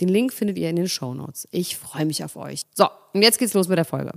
[0.00, 1.46] Den Link findet ihr in den Show Notes.
[1.50, 2.62] Ich freue mich auf euch.
[2.74, 4.12] So, und jetzt geht's los mit der Folge.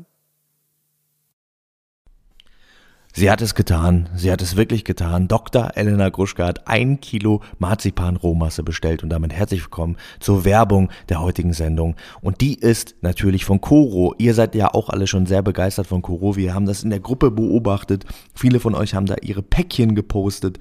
[3.15, 4.09] Sie hat es getan.
[4.15, 5.27] Sie hat es wirklich getan.
[5.27, 5.73] Dr.
[5.75, 11.53] Elena Gruschka hat ein Kilo Marzipan-Rohmasse bestellt und damit herzlich willkommen zur Werbung der heutigen
[11.53, 11.95] Sendung.
[12.21, 14.15] Und die ist natürlich von Koro.
[14.17, 16.35] Ihr seid ja auch alle schon sehr begeistert von Koro.
[16.35, 18.05] Wir haben das in der Gruppe beobachtet.
[18.33, 20.57] Viele von euch haben da ihre Päckchen gepostet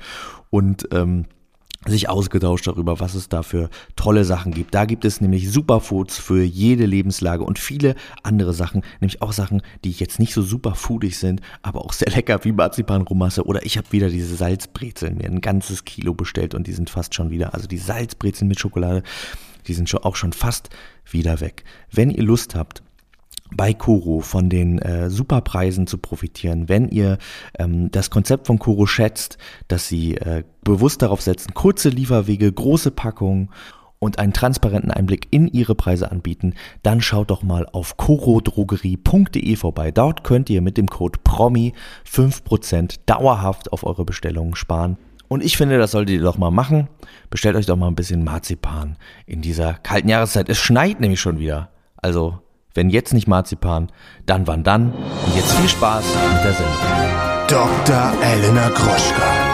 [0.51, 1.25] und ähm,
[1.86, 4.75] sich ausgetauscht darüber, was es da für tolle Sachen gibt.
[4.75, 9.62] Da gibt es nämlich Superfoods für jede Lebenslage und viele andere Sachen, nämlich auch Sachen,
[9.84, 13.91] die jetzt nicht so superfoodig sind, aber auch sehr lecker wie Marzipanromasse oder ich habe
[13.91, 17.66] wieder diese Salzbrezeln mir ein ganzes Kilo bestellt und die sind fast schon wieder, also
[17.66, 19.03] die Salzbrezeln mit Schokolade,
[19.66, 20.70] die sind schon auch schon fast
[21.10, 21.64] wieder weg.
[21.91, 22.83] Wenn ihr Lust habt,
[23.56, 27.19] bei Koro von den äh, Superpreisen zu profitieren, wenn ihr
[27.59, 32.91] ähm, das Konzept von Koro schätzt, dass sie äh, bewusst darauf setzen, kurze Lieferwege, große
[32.91, 33.50] Packungen
[34.03, 39.92] und einen transparenten Einblick in ihre Preise anbieten, dann schaut doch mal auf corodrogerie.de vorbei.
[39.92, 41.72] Dort könnt ihr mit dem Code PROMI
[42.11, 44.98] 5% dauerhaft auf eure Bestellungen sparen.
[45.28, 46.89] Und ich finde, das solltet ihr doch mal machen.
[47.31, 50.48] Bestellt euch doch mal ein bisschen Marzipan in dieser kalten Jahreszeit.
[50.48, 51.70] Es schneit nämlich schon wieder.
[51.97, 52.42] Also
[52.75, 53.89] wenn jetzt nicht Marzipan,
[54.27, 54.92] dann wann dann?
[54.92, 57.03] Und jetzt viel Spaß mit der Sendung.
[57.48, 58.12] Dr.
[58.23, 59.53] Elena Groschka.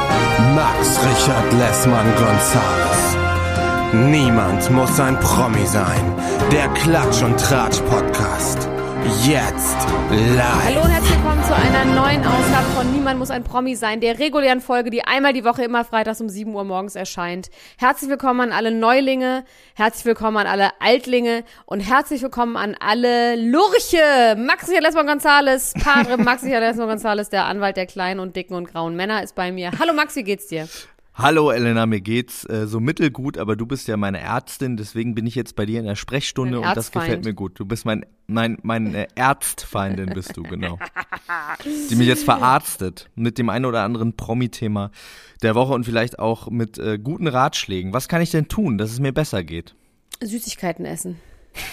[0.54, 3.16] Max Richard Lessmann Gonzales.
[3.92, 6.14] Niemand muss ein Promi sein.
[6.52, 8.68] Der Klatsch und Tratsch Podcast.
[9.04, 9.76] Jetzt
[10.10, 10.64] live.
[10.64, 14.18] Hallo und herzlich willkommen zu einer neuen Ausgabe von Niemand muss ein Promi sein, der
[14.18, 17.48] regulären Folge, die einmal die Woche immer freitags um 7 Uhr morgens erscheint.
[17.78, 19.44] Herzlich willkommen an alle Neulinge,
[19.74, 24.36] herzlich willkommen an alle Altlinge und herzlich willkommen an alle Lurche.
[24.36, 28.96] Maxi Lesbon Gonzales, Padre Maxi Lesbon Gonzales, der Anwalt der kleinen und dicken und grauen
[28.96, 29.70] Männer ist bei mir.
[29.78, 30.68] Hallo Maxi, geht's dir?
[31.20, 35.26] Hallo Elena, mir geht's äh, so mittelgut, aber du bist ja meine Ärztin, deswegen bin
[35.26, 37.58] ich jetzt bei dir in der Sprechstunde und das gefällt mir gut.
[37.58, 40.78] Du bist mein mein meine Ärztfeindin bist du genau,
[41.90, 44.92] die mich jetzt verarztet mit dem einen oder anderen Promi-Thema
[45.42, 47.92] der Woche und vielleicht auch mit äh, guten Ratschlägen.
[47.92, 49.74] Was kann ich denn tun, dass es mir besser geht?
[50.22, 51.18] Süßigkeiten essen.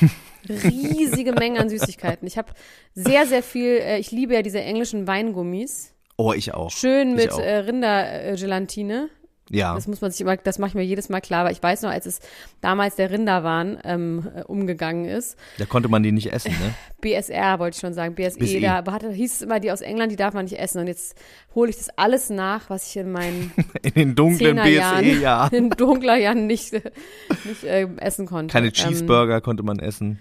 [0.50, 2.28] Riesige Mengen an Süßigkeiten.
[2.28, 2.52] Ich habe
[2.96, 3.78] sehr sehr viel.
[3.78, 5.94] Äh, ich liebe ja diese englischen Weingummis.
[6.18, 6.72] Oh, ich auch.
[6.72, 9.10] Schön mit äh, Rindergelatine.
[9.50, 9.76] Ja.
[9.76, 11.84] Das muss man sich immer, das mache ich mir jedes Mal klar, aber ich weiß
[11.84, 12.20] noch, als es
[12.62, 15.38] damals der Rinderwahn ähm, äh, umgegangen ist.
[15.60, 16.74] Da konnte man die nicht essen, ne?
[17.02, 18.60] BSR wollte ich schon sagen, BSE, BSE.
[18.60, 20.80] da hatte, hieß es immer, die aus England, die darf man nicht essen.
[20.80, 21.16] Und jetzt
[21.54, 23.52] hole ich das alles nach, was ich in meinen
[23.84, 28.52] in den dunklen BSE-Jahren in dunkler Jahren nicht, nicht äh, essen konnte.
[28.52, 30.20] Keine ähm, Cheeseburger ähm, konnte man essen.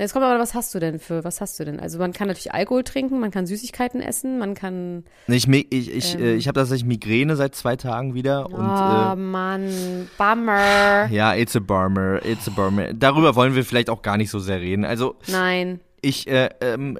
[0.00, 1.78] Jetzt kommt aber, was hast du denn für, was hast du denn?
[1.78, 5.04] Also man kann natürlich Alkohol trinken, man kann Süßigkeiten essen, man kann.
[5.26, 8.46] Ich, ich, ich, ähm, ich habe tatsächlich Migräne seit zwei Tagen wieder.
[8.46, 11.06] Und, oh äh, Mann, Bummer.
[11.10, 12.94] Ja, it's a bummer, it's a bummer.
[12.94, 14.86] Darüber wollen wir vielleicht auch gar nicht so sehr reden.
[14.86, 15.16] Also.
[15.26, 15.80] Nein.
[16.00, 16.98] Ich, äh, ähm,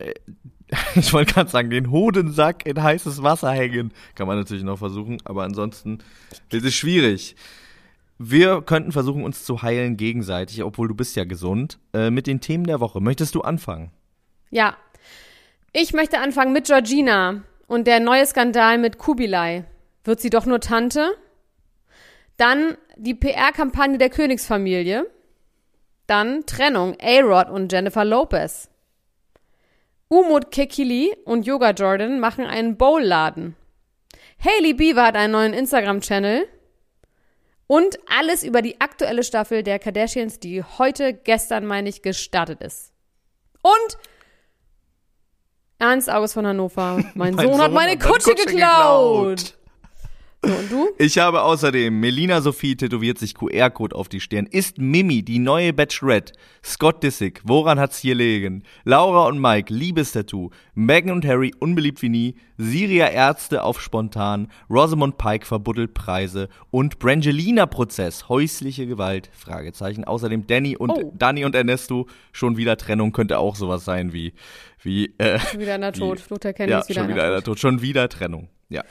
[0.95, 3.93] ich wollte gerade sagen, den Hodensack in heißes Wasser hängen.
[4.15, 6.01] Kann man natürlich noch versuchen, aber ansonsten
[6.51, 7.35] ist es schwierig.
[8.23, 12.43] Wir könnten versuchen, uns zu heilen gegenseitig, obwohl du bist ja gesund, äh, mit den
[12.43, 13.01] Themen der Woche.
[13.01, 13.93] Möchtest du anfangen?
[14.51, 14.77] Ja.
[15.73, 19.65] Ich möchte anfangen mit Georgina und der neue Skandal mit Kubilai.
[20.05, 21.17] Wird sie doch nur Tante?
[22.37, 25.07] Dann die PR-Kampagne der Königsfamilie.
[26.07, 28.69] Dann Trennung A-Rod und Jennifer Lopez.
[30.09, 33.57] Umut Kekili und Yoga Jordan machen einen Bowl-Laden.
[34.45, 36.47] Hailey Beaver hat einen neuen Instagram-Channel.
[37.71, 42.93] Und alles über die aktuelle Staffel der Kardashians, die heute, gestern meine ich, gestartet ist.
[43.63, 43.97] Und
[45.79, 49.37] Ernst August von Hannover, mein, mein Sohn, Sohn, hat meine Kutsche, Kutsche geklaut.
[49.37, 49.60] geklaut.
[50.43, 50.89] So, und du?
[50.99, 54.47] Ich habe außerdem, Melina Sophie tätowiert sich QR-Code auf die Stirn.
[54.47, 56.33] Ist Mimi die neue Bachelorette?
[56.65, 58.63] Scott Disick, woran hat's hier liegen?
[58.85, 60.49] Laura und Mike, Liebestattoo.
[60.75, 62.35] Meghan und Harry, unbeliebt wie nie.
[62.57, 64.49] Siria Ärzte auf spontan.
[64.71, 66.49] Rosamund Pike verbuddelt Preise.
[66.71, 70.05] Und Brangelina-Prozess, häusliche Gewalt, Fragezeichen.
[70.05, 71.13] Außerdem Danny und, Oh.
[71.19, 74.33] Danny und Ernesto, schon wieder Trennung, könnte auch sowas sein wie,
[74.83, 76.19] wie, äh, Schon wieder einer tot.
[76.19, 77.33] Wie- Luther Kenny ja, wieder schon einer wieder tot.
[77.33, 77.59] einer tot.
[77.61, 78.49] Schon wieder Trennung.
[78.71, 78.85] Ja.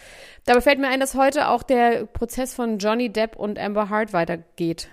[0.46, 4.14] Dabei fällt mir ein, dass heute auch der Prozess von Johnny Depp und Amber Hart
[4.14, 4.90] weitergeht.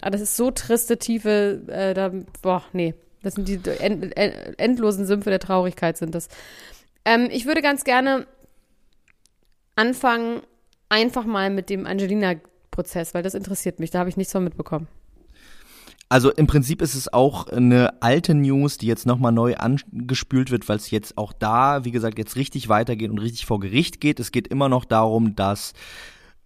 [0.00, 2.10] Aber das ist so triste, tiefe, äh, da,
[2.42, 2.94] boah, nee.
[3.22, 6.28] Das sind die end, end, endlosen Sümpfe der Traurigkeit sind das.
[7.04, 8.26] Ähm, ich würde ganz gerne
[9.74, 10.42] anfangen,
[10.88, 13.90] einfach mal mit dem Angelina-Prozess, weil das interessiert mich.
[13.90, 14.88] Da habe ich nichts von mitbekommen.
[16.08, 20.68] Also im Prinzip ist es auch eine alte News, die jetzt nochmal neu angespült wird,
[20.68, 24.20] weil es jetzt auch da, wie gesagt, jetzt richtig weitergeht und richtig vor Gericht geht.
[24.20, 25.72] Es geht immer noch darum, dass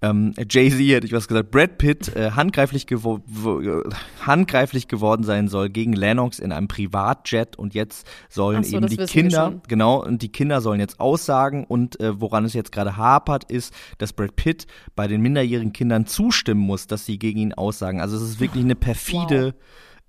[0.02, 3.82] ähm, Jay-Z, hätte ich was gesagt, Brad Pitt äh, handgreiflich, gewo wo, äh,
[4.24, 8.96] handgreiflich geworden sein soll gegen Lennox in einem Privatjet und jetzt sollen so, eben die
[8.96, 13.50] Kinder, genau, und die Kinder sollen jetzt aussagen und äh, woran es jetzt gerade hapert,
[13.50, 14.66] ist, dass Brad Pitt
[14.96, 18.00] bei den minderjährigen Kindern zustimmen muss, dass sie gegen ihn aussagen.
[18.00, 19.54] Also es ist wirklich eine perfide,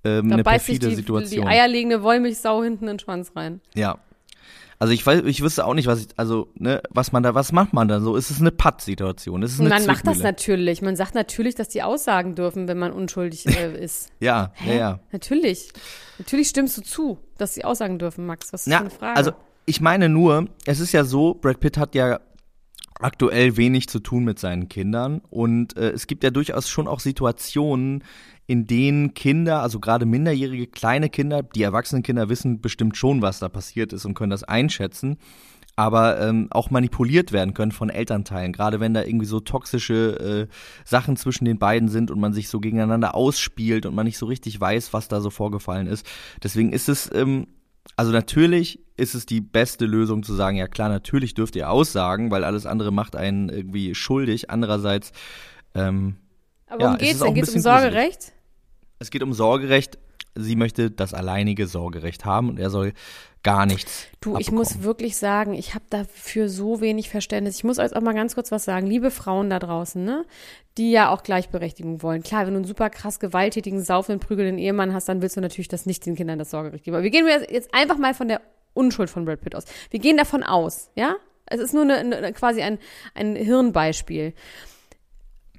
[0.05, 1.45] ähm, Da eine beißt sich perfide die, Situation.
[1.45, 3.59] die eierlegende Wollmilchsau hinten in den Schwanz rein.
[3.75, 3.99] Ja.
[4.81, 7.51] Also ich weiß, ich wüsste auch nicht, was ich, also, ne, was man da, was
[7.51, 8.15] macht man da so?
[8.15, 9.43] Ist es eine Patt-Situation?
[9.43, 10.23] Ist es eine Man macht das Zwickmühle?
[10.23, 10.81] natürlich.
[10.81, 14.09] Man sagt natürlich, dass die aussagen dürfen, wenn man unschuldig äh, ist.
[14.19, 14.99] Ja, ja, ja.
[15.11, 15.71] Natürlich.
[16.17, 18.51] Natürlich stimmst du zu, dass sie aussagen dürfen, Max.
[18.53, 19.17] Was ist Ja, für eine Frage?
[19.17, 19.31] also
[19.67, 22.19] ich meine nur, es ist ja so, Brad Pitt hat ja
[22.99, 26.99] aktuell wenig zu tun mit seinen Kindern und äh, es gibt ja durchaus schon auch
[27.01, 28.03] Situationen,
[28.51, 33.39] in denen Kinder, also gerade minderjährige kleine Kinder, die erwachsenen Kinder wissen bestimmt schon, was
[33.39, 35.19] da passiert ist und können das einschätzen,
[35.77, 40.53] aber ähm, auch manipuliert werden können von Elternteilen, gerade wenn da irgendwie so toxische äh,
[40.83, 44.25] Sachen zwischen den beiden sind und man sich so gegeneinander ausspielt und man nicht so
[44.25, 46.05] richtig weiß, was da so vorgefallen ist.
[46.43, 47.47] Deswegen ist es ähm,
[47.95, 52.31] also natürlich ist es die beste Lösung zu sagen, ja klar, natürlich dürft ihr aussagen,
[52.31, 54.49] weil alles andere macht einen irgendwie schuldig.
[54.49, 55.13] Andererseits,
[55.73, 56.17] ähm,
[56.67, 57.33] Aber ja, worum es geht's denn?
[57.33, 57.61] Geht's um.
[57.61, 58.33] Sorgerecht?
[59.01, 59.97] Es geht um Sorgerecht.
[60.33, 62.93] Sie möchte das alleinige Sorgerecht haben und er soll
[63.43, 64.07] gar nichts.
[64.21, 64.57] Du, ich abbekommen.
[64.59, 67.57] muss wirklich sagen, ich habe dafür so wenig Verständnis.
[67.57, 68.87] Ich muss euch auch mal ganz kurz was sagen.
[68.87, 70.25] Liebe Frauen da draußen, ne?
[70.77, 72.23] Die ja auch Gleichberechtigung wollen.
[72.23, 75.67] Klar, wenn du einen super krass gewalttätigen, saufenden, prügelnden Ehemann hast, dann willst du natürlich
[75.67, 76.95] das nicht den Kindern das Sorgerecht geben.
[76.95, 78.41] Aber wir gehen jetzt einfach mal von der
[78.73, 79.65] Unschuld von Brad Pitt aus.
[79.89, 81.15] Wir gehen davon aus, ja?
[81.47, 82.79] Es ist nur eine, eine, quasi ein,
[83.15, 84.33] ein Hirnbeispiel.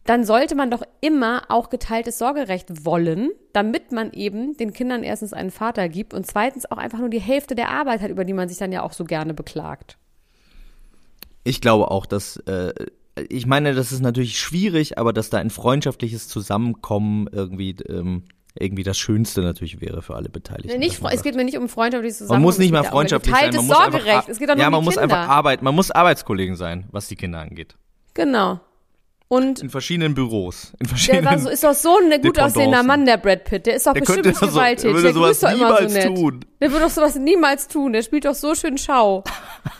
[0.04, 5.32] Dann sollte man doch immer auch geteiltes Sorgerecht wollen, damit man eben den Kindern erstens
[5.32, 8.32] einen Vater gibt und zweitens auch einfach nur die Hälfte der Arbeit hat, über die
[8.32, 9.98] man sich dann ja auch so gerne beklagt.
[11.44, 12.72] Ich glaube auch, dass äh,
[13.28, 18.24] ich meine, das ist natürlich schwierig, aber dass da ein freundschaftliches Zusammenkommen irgendwie ähm,
[18.58, 20.78] irgendwie das Schönste natürlich wäre für alle Beteiligten.
[20.78, 22.42] Nicht, man es geht mir nicht um freundschaftliches man Zusammenleben.
[22.42, 24.08] muss nicht mal freundschaftlich sein, geteiltes man muss Sorgerecht.
[24.08, 25.14] einfach, es geht doch nur ja, um man muss Kinder.
[25.14, 27.76] einfach arbeiten, man muss Arbeitskollegen sein, was die Kinder angeht.
[28.14, 28.60] Genau.
[29.32, 32.82] Und In verschiedenen Büros, in der verschiedenen war so, ist doch so ein gut aussehender.
[32.82, 33.64] Mann, der Brad Pitt.
[33.64, 35.02] Der ist doch Der bestimmt nicht so- der gewalttätig.
[35.02, 36.14] der grüßt doch immer so nett.
[36.14, 36.44] tun.
[36.62, 37.92] Der würde doch sowas niemals tun.
[37.92, 39.24] Der spielt doch so schön Schau.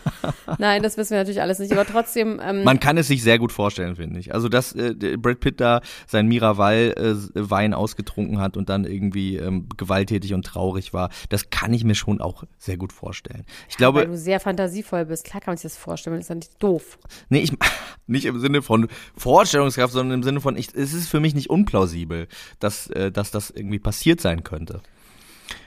[0.57, 1.71] Nein, das wissen wir natürlich alles nicht.
[1.71, 4.33] Aber trotzdem, ähm, Man kann es sich sehr gut vorstellen, finde ich.
[4.33, 10.33] Also, dass äh, Brad Pitt da sein Miraval-Wein ausgetrunken hat und dann irgendwie ähm, gewalttätig
[10.33, 13.45] und traurig war, das kann ich mir schon auch sehr gut vorstellen.
[13.69, 15.23] Ich weil glaube, du sehr fantasievoll bist.
[15.23, 16.99] Klar kann man sich das vorstellen, das ist ja nicht doof.
[17.29, 17.53] nee, ich
[18.07, 21.49] nicht im Sinne von Vorstellungskraft, sondern im Sinne von, ich, es ist für mich nicht
[21.49, 22.27] unplausibel,
[22.59, 24.81] dass, äh, dass das irgendwie passiert sein könnte.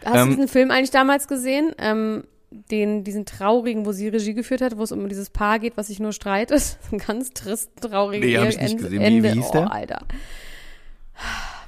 [0.07, 1.73] Hast du Ähm, diesen Film eigentlich damals gesehen?
[1.79, 5.77] Ähm, den, diesen traurigen, wo sie Regie geführt hat, wo es um dieses Paar geht,
[5.77, 6.79] was sich nur streitet.
[6.93, 9.01] Ein ganz trist, trauriger Nee, hab ich nicht Ende- gesehen.
[9.03, 9.73] Wie- wie hieß oh, der?
[9.73, 10.03] Alter.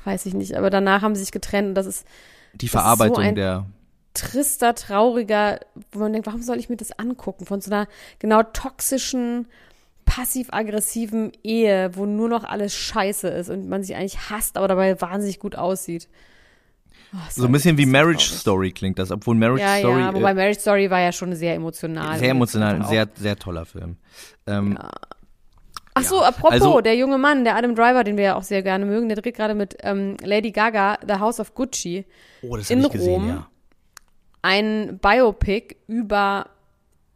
[0.05, 2.07] Weiß ich nicht, aber danach haben sie sich getrennt und das ist
[2.55, 3.67] Die ist so Verarbeitung ein- der.
[4.15, 5.61] trister, trauriger,
[5.93, 7.45] wo man denkt, warum soll ich mir das angucken?
[7.45, 9.47] Von so einer genau toxischen,
[10.07, 14.99] passiv-aggressiven Ehe, wo nur noch alles scheiße ist und man sich eigentlich hasst, aber dabei
[15.01, 16.09] wahnsinnig gut aussieht.
[17.13, 18.41] Oh, So ein bisschen wie Marriage traurig.
[18.41, 21.35] Story klingt das, obwohl Marriage Ja, Story ja, äh, wobei Marriage Story war ja schon
[21.35, 22.19] sehr emotional.
[22.19, 23.97] sehr emotional, ein sehr, sehr toller Film.
[24.47, 24.79] Ähm,
[25.95, 28.63] Ach so, apropos, Also- der junge Mann, der Adam Driver, den wir ja auch sehr
[28.63, 32.05] gerne mögen, der dreht gerade mit ähm, Lady Gaga The House of Gucci
[32.43, 33.29] oh, das in ich gesehen, Rom.
[33.29, 33.49] ja.
[34.43, 36.47] ein Biopic über,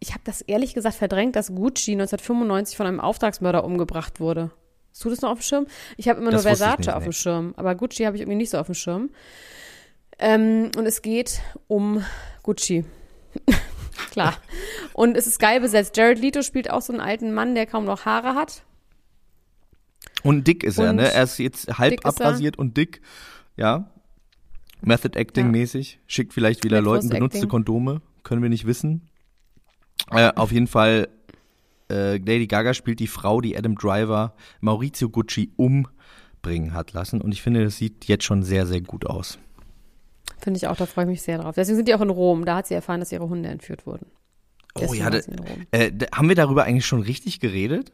[0.00, 4.50] ich habe das ehrlich gesagt verdrängt, dass Gucci 1995 von einem Auftragsmörder umgebracht wurde.
[4.90, 5.66] Hast du das noch auf dem Schirm?
[5.96, 7.11] Ich habe immer Das nur Versace nicht, auf nee.
[7.11, 9.11] dem Schirm, aber Gucci habe ich irgendwie nicht so auf dem Schirm.
[10.23, 12.05] Ähm, und es geht um
[12.45, 12.85] Gucci.
[14.12, 14.37] Klar.
[14.93, 15.97] Und es ist geil besetzt.
[15.97, 18.62] Jared Leto spielt auch so einen alten Mann, der kaum noch Haare hat.
[20.23, 21.12] Und dick ist er, Und ne?
[21.12, 22.07] Er ist jetzt halb er.
[22.07, 23.00] abrasiert und dick.
[23.57, 23.91] Ja.
[24.81, 25.50] Method Acting Ja.
[25.50, 25.99] mäßig.
[26.07, 27.50] Schickt vielleicht wieder Method Leuten benutzte Acting.
[27.50, 28.00] Kondome.
[28.23, 29.09] Können wir nicht wissen.
[30.11, 31.09] Äh, auf jeden Fall,
[31.91, 37.21] äh, Lady Gaga spielt die Frau, die Adam Driver Maurizio Gucci umbringen hat lassen.
[37.21, 39.38] Und ich finde, das sieht jetzt schon sehr, sehr gut aus.
[40.42, 41.54] Finde ich auch, da freue ich mich sehr drauf.
[41.54, 42.44] Deswegen sind die auch in Rom.
[42.44, 44.06] Da hat sie erfahren, dass ihre Hunde entführt wurden.
[44.75, 47.92] Oh Deswegen ja, war da, äh, da, haben wir darüber eigentlich schon richtig geredet?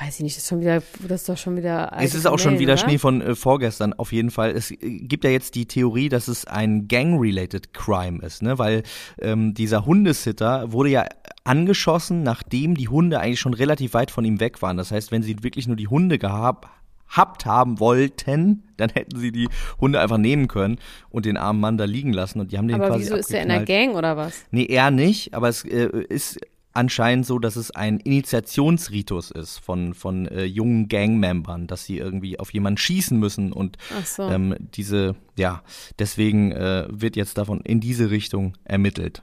[0.00, 1.92] Weiß ich nicht, das ist schon wieder, das ist doch schon wieder.
[2.00, 2.82] Es ist auch schon Kamellen, wieder oder?
[2.82, 4.50] Schnee von äh, vorgestern, auf jeden Fall.
[4.50, 8.58] Es äh, gibt ja jetzt die Theorie, dass es ein Gang-related Crime ist, ne?
[8.58, 8.82] Weil
[9.20, 11.04] ähm, dieser Hundesitter wurde ja
[11.44, 14.76] angeschossen, nachdem die Hunde eigentlich schon relativ weit von ihm weg waren.
[14.76, 16.66] Das heißt, wenn sie wirklich nur die Hunde gehabt
[17.08, 19.48] habt haben wollten, dann hätten sie die
[19.80, 20.78] Hunde einfach nehmen können
[21.10, 23.32] und den armen Mann da liegen lassen und die haben den Aber quasi wieso ist
[23.32, 23.64] der in der.
[23.64, 24.44] Gang oder was?
[24.50, 26.38] Nee, er nicht, aber es äh, ist
[26.74, 32.38] anscheinend so, dass es ein Initiationsritus ist von, von äh, jungen Gangmembern, dass sie irgendwie
[32.38, 34.28] auf jemanden schießen müssen und so.
[34.28, 35.62] ähm, diese, ja,
[35.98, 39.22] deswegen äh, wird jetzt davon in diese Richtung ermittelt.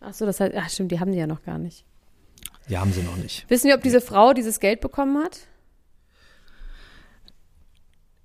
[0.00, 1.84] Ach so, das heißt, ach stimmt, die haben die ja noch gar nicht.
[2.68, 3.48] Ja, haben sie noch nicht.
[3.48, 5.40] Wissen wir, ob diese Frau dieses Geld bekommen hat?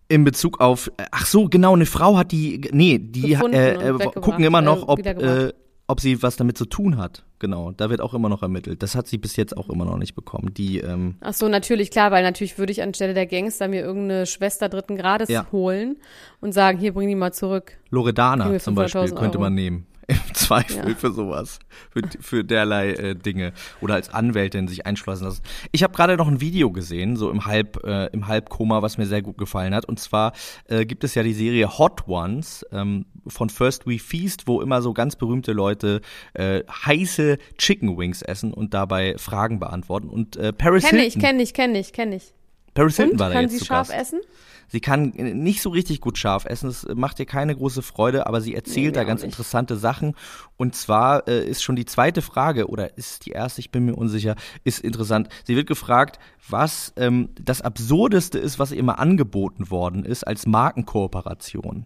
[0.07, 3.97] In Bezug auf, äh, ach so, genau, eine Frau hat die, nee, die äh, äh,
[4.21, 5.51] gucken immer noch, äh, ob, äh,
[5.87, 7.23] ob sie was damit zu tun hat.
[7.39, 8.81] Genau, da wird auch immer noch ermittelt.
[8.81, 10.53] Das hat sie bis jetzt auch immer noch nicht bekommen.
[10.53, 14.25] Die, ähm, Ach so, natürlich, klar, weil natürlich würde ich anstelle der Gangster mir irgendeine
[14.25, 15.47] Schwester dritten Grades Ja.
[15.51, 15.97] holen
[16.39, 17.73] und sagen, hier, bring die mal zurück.
[17.89, 19.85] Loredana zum Beispiel 500.000 könnte man nehmen.
[20.07, 20.95] Im Zweifel Ja.
[20.95, 21.59] für sowas.
[21.91, 23.53] Für, für derlei äh, Dinge.
[23.81, 25.43] Oder als Anwältin sich einschleusen lassen.
[25.71, 29.05] Ich habe gerade noch ein Video gesehen, so im Halb, äh, im Halbkoma, was mir
[29.05, 29.85] sehr gut gefallen hat.
[29.85, 30.33] Und zwar
[30.67, 34.81] äh, gibt es ja die Serie Hot Ones ähm, von First We Feast, wo immer
[34.81, 36.01] so ganz berühmte Leute
[36.33, 40.09] äh, heiße Chicken Wings essen und dabei Fragen beantworten.
[40.09, 42.33] Und äh, Paris Kenne Hilton, ich, kenne ich, kenne ich, kenne ich.
[42.75, 43.99] Paris Hilton Und, war da kann jetzt sie zu scharf Gast.
[43.99, 44.21] essen?
[44.67, 48.27] Sie kann äh, nicht so richtig gut scharf essen, es macht ihr keine große Freude,
[48.27, 50.15] aber sie erzählt Nee, da ganz interessante Sachen.
[50.57, 53.95] Und zwar äh, ist schon die zweite Frage, oder ist die erste, ich bin mir
[53.95, 55.29] unsicher, ist interessant.
[55.45, 60.45] Sie wird gefragt, was ähm, das Absurdeste ist, was ihr mal angeboten worden ist als
[60.45, 61.85] Markenkooperation.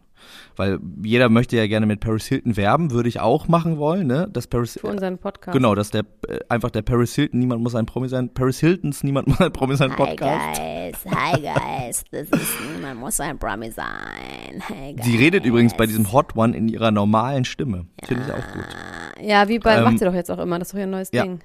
[0.56, 4.28] Weil jeder möchte ja gerne mit Paris Hilton werben, würde ich auch machen wollen, ne?
[4.32, 5.56] Dass Paris Für unseren Podcast.
[5.56, 9.04] Genau, dass der äh, einfach der Paris Hilton, niemand muss ein Promi sein, Paris Hiltons,
[9.04, 10.60] niemand muss ein Promi sein Podcast.
[10.60, 12.04] Hi guys, hi guys.
[12.12, 14.62] Das ist niemand muss ein Promi sein.
[14.68, 15.06] Hey guys.
[15.06, 17.86] Sie redet übrigens bei diesem Hot One in ihrer normalen Stimme.
[18.04, 18.66] Finde ich auch gut.
[19.22, 21.10] Ja, wie bei, Ähm, macht sie doch jetzt auch immer, das ist doch ihr neues
[21.12, 21.24] ja.
[21.24, 21.40] Ding.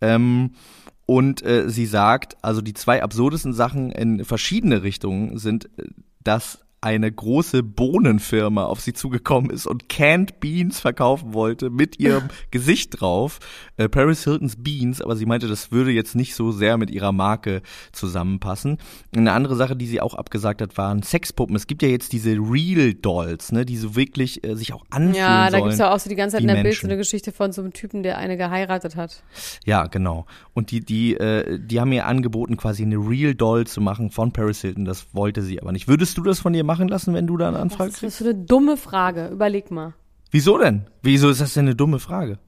[0.00, 0.52] Ähm,
[1.06, 5.84] und äh, sie sagt, also die zwei absurdesten Sachen in verschiedene Richtungen sind, äh,
[6.22, 12.24] dass eine große Bohnenfirma auf sie zugekommen ist und Canned Beans verkaufen wollte mit ihrem
[12.50, 13.38] Gesicht drauf.
[13.78, 17.12] Äh, Paris Hiltons Beans, aber sie meinte, das würde jetzt nicht so sehr mit ihrer
[17.12, 17.62] Marke
[17.92, 18.76] zusammenpassen.
[19.16, 21.56] Eine andere Sache, die sie auch abgesagt hat, waren Sexpuppen.
[21.56, 25.14] Es gibt ja jetzt diese Real Dolls, ne, die so wirklich äh, sich auch anfühlen
[25.14, 25.62] Ja, da sollen.
[25.64, 26.90] gibt's ja auch so die ganze Zeit in der Bild so Menschen.
[26.90, 29.22] eine Geschichte von so einem Typen, der eine geheiratet hat.
[29.64, 30.26] Ja, genau.
[30.52, 34.32] Und die, die, äh, die haben mir angeboten, quasi eine Real Doll zu machen von
[34.32, 34.84] Paris Hilton.
[34.84, 35.88] Das wollte sie aber nicht.
[35.88, 38.20] Würdest du das von dir machen lassen, wenn du da eine Anfrage ist kriegst?
[38.20, 39.28] das für eine dumme Frage?
[39.28, 39.94] Überleg mal.
[40.30, 40.86] Wieso denn?
[41.02, 42.38] Wieso ist das denn eine dumme Frage?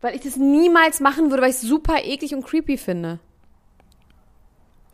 [0.00, 3.20] Weil ich das niemals machen würde, weil ich es super eklig und creepy finde.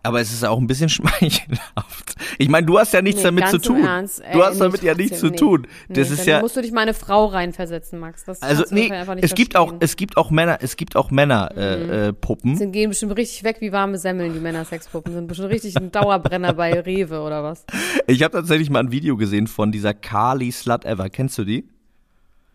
[0.06, 2.14] Aber es ist auch ein bisschen schmeichelhaft.
[2.38, 3.84] Ich meine, du hast ja nichts Nee, damit zu tun.
[3.84, 5.66] Ernst, ey, du hast damit ja nichts zu tun.
[5.88, 8.24] Das nee, ist ja, musst du dich mal eine Frau reinversetzen, Max.
[8.24, 10.96] Das also nee, wahrscheinlich einfach nicht es gibt auch, es gibt auch Männer, es gibt
[10.96, 12.56] auch Männer äh, äh, Puppen.
[12.56, 15.12] Sie gehen bestimmt richtig weg wie warme Semmeln, die Männer-Sexpuppen.
[15.12, 17.64] Sind bestimmt richtig ein Dauerbrenner bei Rewe oder was.
[18.06, 21.10] Ich habe tatsächlich mal ein Video gesehen von dieser Carly Slut Ever.
[21.10, 21.68] Kennst du die?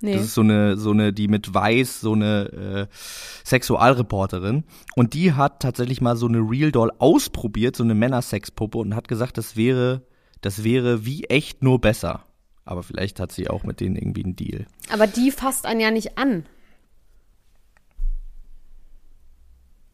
[0.01, 0.13] Nee.
[0.13, 2.95] Das ist so eine, so eine, die mit Weiß, so eine äh,
[3.45, 4.63] Sexualreporterin.
[4.95, 9.07] Und die hat tatsächlich mal so eine Real Doll ausprobiert, so eine Männersexpuppe und hat
[9.07, 10.01] gesagt, das wäre,
[10.41, 12.25] das wäre wie echt nur besser.
[12.65, 14.65] Aber vielleicht hat sie auch mit denen irgendwie einen Deal.
[14.91, 16.45] Aber die fasst einen ja nicht an.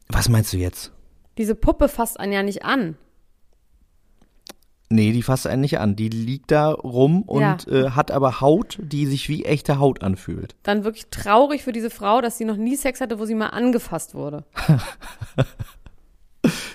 [0.09, 0.93] Was meinst du jetzt?
[1.37, 2.97] Diese Puppe fasst einen ja nicht an.
[4.89, 5.97] Nee, die fasst einen nicht an.
[5.97, 7.57] Die liegt da rum und Ja.
[7.67, 10.55] äh, hat aber Haut, die sich wie echte Haut anfühlt.
[10.63, 13.47] Dann wirklich traurig für diese Frau, dass sie noch nie Sex hatte, wo sie mal
[13.47, 14.45] angefasst wurde.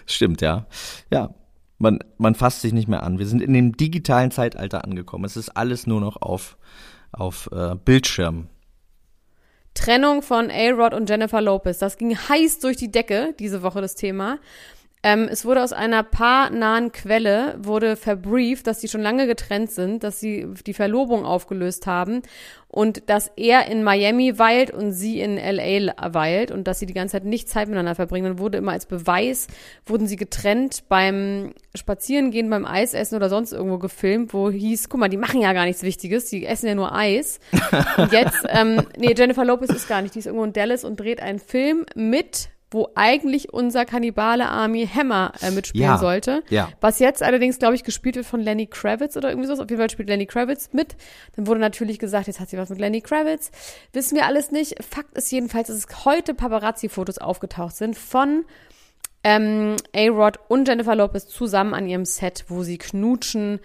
[0.07, 0.67] Stimmt, ja.
[1.11, 1.35] Ja.
[1.79, 3.19] Man, man fasst sich nicht mehr an.
[3.19, 5.25] Wir sind in dem digitalen Zeitalter angekommen.
[5.25, 6.57] Es ist alles nur noch auf,
[7.11, 8.47] auf äh, Bildschirm.
[9.75, 11.79] Trennung von A-Rod und Jennifer Lopez.
[11.79, 14.39] Das ging heiß durch die Decke diese Woche, das Thema.
[15.05, 20.05] Ähm, es wurde aus einer paarnahen Quelle, wurde verbrieft, dass sie schon lange getrennt sind,
[20.05, 22.23] dass sie die Verlobung aufgelöst haben
[22.69, 26.95] und dass er in Miami weilt und sie in LA weilt und dass sie die
[26.95, 28.27] ganze Zeit nicht Zeit miteinander verbringen.
[28.27, 29.49] Dann wurde immer als Beweis,
[29.87, 35.09] wurden sie getrennt beim Spazierengehen, beim Eisessen oder sonst irgendwo gefilmt, wo hieß, guck mal,
[35.09, 37.41] die machen ja gar nichts Wichtiges, die essen ja nur Eis.
[37.97, 41.01] und jetzt, ähm, nee, Jennifer Lopez ist gar nicht, die ist irgendwo in Dallas und
[41.01, 46.43] dreht einen Film mit wo eigentlich unser Kannibale Army Hammer äh, mitspielen Ja, sollte.
[46.51, 46.71] ja.
[46.81, 49.55] Was jetzt allerdings, glaube ich, gespielt wird von Lenny Kravitz oder irgendwie so.
[49.55, 50.97] Auf jeden Fall spielt Lenny Kravitz mit.
[51.37, 53.51] Dann wurde natürlich gesagt, jetzt hat sie was mit Lenny Kravitz.
[53.93, 54.83] Wissen wir alles nicht.
[54.83, 58.45] Fakt ist jedenfalls, dass es heute Paparazzi-Fotos aufgetaucht sind von
[59.25, 63.61] ähm, A-Rod und Jennifer Lopez zusammen an ihrem Set, wo sie knutschen,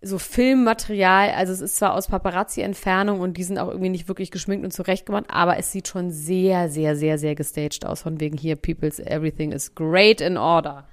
[0.00, 4.30] so Filmmaterial, also es ist zwar aus Paparazzi-Entfernung und die sind auch irgendwie nicht wirklich
[4.30, 8.36] geschminkt und zurechtgemacht, aber es sieht schon sehr, sehr, sehr, sehr gestaged aus, von wegen
[8.36, 10.86] hier, People's Everything is great in order.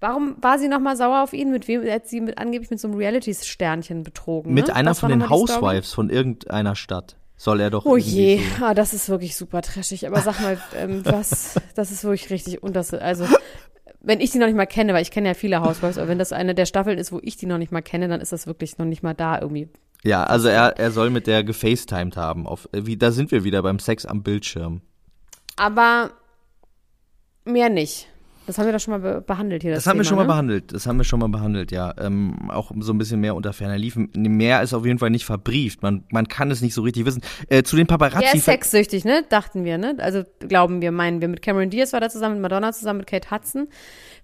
[0.00, 1.50] Warum war sie nochmal sauer auf ihn?
[1.50, 4.52] Mit wem hat sie mit, angeblich mit so einem Reality-Sternchen betrogen?
[4.52, 4.76] Mit ne?
[4.76, 5.28] einer Das von den?
[5.28, 7.84] Housewives von irgendeiner Stadt soll er doch.
[7.86, 10.06] Oh je, so- ah, das ist wirklich super trashig.
[10.06, 13.26] Aber sag mal, ähm, was, das ist wirklich richtig unters, also
[14.06, 16.18] wenn ich die noch nicht mal kenne, weil ich kenne ja viele Housewives, aber wenn
[16.18, 18.46] das eine der Staffeln ist, wo ich die noch nicht mal kenne, dann ist das
[18.46, 19.68] wirklich noch nicht mal da irgendwie.
[20.04, 22.46] Ja, also er, er soll mit der gefacetimed haben.
[22.46, 24.80] Auf, äh, wie, da sind wir wieder beim Sex am Bildschirm.
[25.56, 26.12] Aber
[27.44, 28.06] mehr nicht.
[28.46, 29.72] Das haben wir doch schon mal be behandelt hier.
[29.72, 30.28] Das, Das haben wir Thema, schon mal ne?
[30.28, 30.72] behandelt.
[30.72, 31.92] Das haben wir schon mal behandelt, ja.
[31.98, 34.10] Ähm, auch so ein bisschen mehr unter ferner Liefen.
[34.14, 35.82] Mehr ist auf jeden Fall nicht verbrieft.
[35.82, 37.22] Man, man kann es nicht so richtig wissen.
[37.48, 38.24] Äh, zu den Paparazzi.
[38.24, 39.24] Der ist sexsüchtig, ne?
[39.28, 39.96] Dachten wir, ne?
[39.98, 41.28] Also glauben wir, meinen wir.
[41.28, 43.68] Mit Cameron Diaz war da zusammen, mit Madonna zusammen, mit Kate Hudson.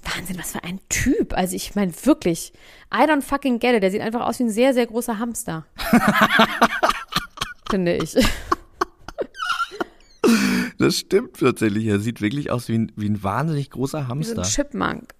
[0.02, 1.36] Wahnsinn, was für ein Typ.
[1.36, 2.52] Also ich meine wirklich,
[2.94, 3.82] I don't fucking get it.
[3.82, 5.66] Der sieht einfach aus wie ein sehr, sehr großer Hamster.
[7.70, 8.16] Finde ich.
[10.82, 11.86] Das stimmt tatsächlich.
[11.86, 14.42] Er sieht wirklich aus wie ein, wie ein wahnsinnig großer Wie so Hamster.
[14.42, 15.14] ein Chipmunk.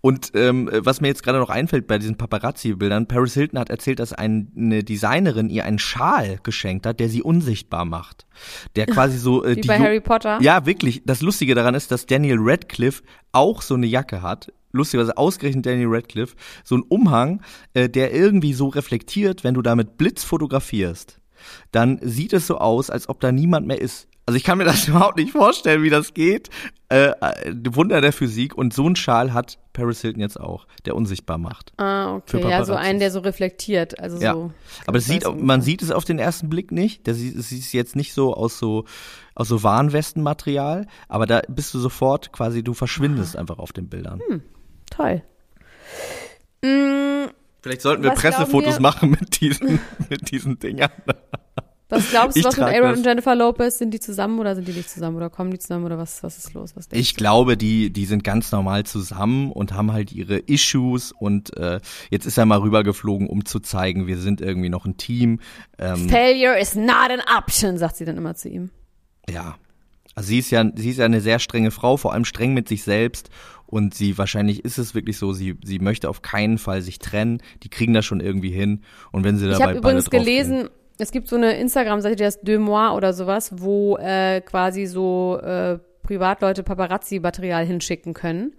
[0.00, 3.98] Und ähm, was mir jetzt gerade noch einfällt bei diesen Paparazzi-Bildern, Paris Hilton hat erzählt,
[3.98, 8.26] dass ein, eine Designerin ihr einen Schal geschenkt hat, der sie unsichtbar macht.
[8.76, 10.38] Der quasi so äh, Wie die bei Harry Potter.
[10.40, 11.02] Ja, wirklich.
[11.04, 13.02] Das Lustige daran ist, dass Daniel Radcliffe
[13.32, 14.52] auch so eine Jacke hat.
[14.72, 17.42] Lustigerweise ausgerechnet Daniel Radcliffe, so ein Umhang,
[17.74, 21.20] äh, der irgendwie so reflektiert, wenn du damit Blitz fotografierst,
[21.72, 24.09] dann sieht es so aus, als ob da niemand mehr ist.
[24.30, 26.50] Also ich kann mir das überhaupt nicht vorstellen, wie das geht.
[26.88, 28.56] Äh, äh, Wunder der Physik.
[28.56, 31.72] Und so einen Schal hat Paris Hilton jetzt auch, der unsichtbar macht.
[31.78, 32.48] Ah, okay.
[32.48, 33.98] Ja, so einen, der so reflektiert.
[33.98, 34.34] Also Ja.
[34.34, 34.52] so.
[34.86, 37.08] Aber das sieht, man sieht es auf den ersten Blick nicht.
[37.08, 38.84] Das sieht jetzt nicht so aus so
[39.34, 44.20] aus so Warnwestenmaterial, aber da bist du sofort quasi, du verschwindest einfach auf den Bildern.
[44.28, 44.42] Hm.
[44.90, 45.22] Toll.
[46.62, 47.30] Mm,
[47.62, 50.90] Vielleicht sollten wir Pressefotos wir- machen mit diesen, mit diesen Dingern.
[51.90, 52.98] Was glaubst du, Ich was mit Aaron das.
[52.98, 53.78] und Jennifer Lopez?
[53.78, 55.16] Sind die zusammen oder sind die nicht zusammen?
[55.16, 56.76] Oder kommen die zusammen oder was, was ist los?
[56.76, 61.56] Was Ich glaube, die, die sind ganz normal zusammen und haben halt ihre Issues und
[61.56, 65.40] äh, jetzt ist er mal rübergeflogen, um zu zeigen, wir sind irgendwie noch ein Team.
[65.78, 68.70] Ähm, Failure is not an option, sagt sie dann immer zu ihm.
[69.28, 69.56] Ja.
[70.14, 72.68] Also sie ist ja, sie ist ja eine sehr strenge Frau, vor allem streng mit
[72.68, 73.30] sich selbst.
[73.66, 77.40] Und sie, wahrscheinlich ist es wirklich so, sie, sie möchte auf keinen Fall sich trennen.
[77.62, 78.82] Die kriegen das schon irgendwie hin.
[79.12, 80.68] Und wenn sie Ich dabei habe übrigens gelesen,
[81.00, 85.38] es gibt so eine Instagram-Seite, die heißt Deux Mois oder sowas, wo äh, quasi so
[85.42, 88.54] äh, Privatleute Paparazzi-Material hinschicken können.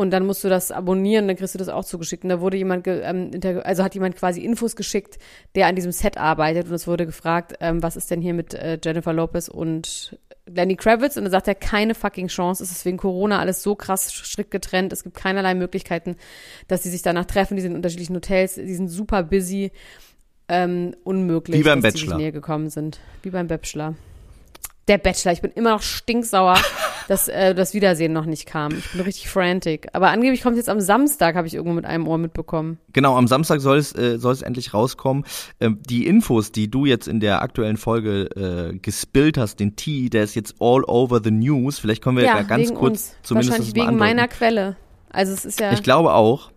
[0.00, 2.24] Und dann musst du das abonnieren, dann kriegst du das auch zugeschickt.
[2.24, 3.32] Und da wurde jemand, ähm,
[3.64, 5.18] also hat jemand quasi Infos geschickt,
[5.54, 6.68] der an diesem Set arbeitet.
[6.68, 10.76] Und es wurde gefragt, ähm, was ist denn hier mit äh, Jennifer Lopez und Lenny
[10.76, 11.18] Kravitz?
[11.18, 12.62] Und dann sagt er, keine fucking Chance.
[12.62, 14.94] Es ist wegen Corona alles so krass strikt getrennt.
[14.94, 16.16] Es gibt keinerlei Möglichkeiten,
[16.66, 17.56] dass sie sich danach treffen.
[17.56, 19.70] Die sind in unterschiedlichen Hotels, die sind super busy.
[20.52, 22.16] Ähm, unmöglich, Wie beim dass die Bachelor.
[22.16, 22.98] sich näher gekommen sind.
[23.22, 23.94] Wie beim Bachelor.
[24.88, 26.58] Der Bachelor, ich bin immer noch stinksauer,
[27.08, 28.72] dass äh, das Wiedersehen noch nicht kam.
[28.76, 29.86] Ich bin richtig frantic.
[29.92, 32.78] Aber angeblich kommt es jetzt am Samstag, habe ich irgendwo mit einem Ohr mitbekommen.
[32.92, 35.24] Genau, am Samstag soll es, äh, soll es endlich rauskommen.
[35.60, 40.10] Ähm, die Infos, die du jetzt in der aktuellen Folge äh, gespillt hast, den Tee,
[40.10, 41.78] der ist jetzt all over the news.
[41.78, 43.16] Vielleicht können wir ja, ganz wegen kurz uns.
[43.22, 44.26] zumindest Wahrscheinlich wegen meiner.
[44.26, 44.74] Quelle.
[45.10, 45.72] Also es ist ja.
[45.72, 46.50] Ich glaube auch.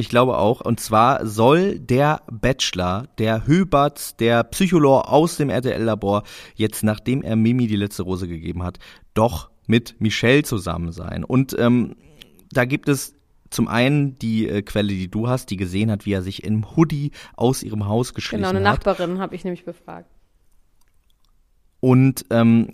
[0.00, 0.62] Ich glaube auch.
[0.62, 6.22] Und zwar soll der Bachelor, der Höberts, der Psycholog aus dem RTL-Labor,
[6.54, 8.78] jetzt, nachdem er Mimi die letzte Rose gegeben hat,
[9.12, 11.22] doch mit Michelle zusammen sein.
[11.22, 11.96] Und ähm,
[12.50, 13.14] da gibt es
[13.50, 16.76] zum einen die äh, Quelle, die du hast, die gesehen hat, wie er sich im
[16.76, 18.86] Hoodie aus ihrem Haus geschlichen genau, eine hat.
[18.86, 20.08] Nachbarin habe ich nämlich befragt.
[21.80, 22.70] Und ähm,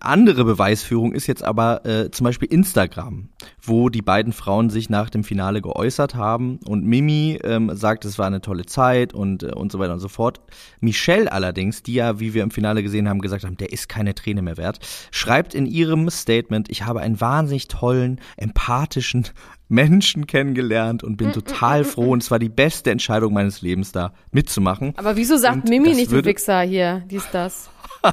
[0.00, 3.28] andere Beweisführung ist jetzt aber äh, zum Beispiel Instagram,
[3.60, 8.16] wo die beiden Frauen sich nach dem Finale geäußert haben und Mimi ähm, sagt, es
[8.16, 10.40] war eine tolle Zeit und, äh, und so weiter und so fort.
[10.80, 14.14] Michelle allerdings, die ja, wie wir im Finale gesehen haben, gesagt haben, der ist keine
[14.14, 14.78] Träne mehr wert,
[15.10, 19.26] schreibt in ihrem Statement, ich habe einen wahnsinnig tollen, empathischen
[19.68, 24.12] Menschen kennengelernt und bin total froh und es war die beste Entscheidung meines Lebens da
[24.32, 24.94] mitzumachen.
[24.96, 27.70] Aber wieso sagt Und Mimi nicht, du Wichser, hier, dies, das?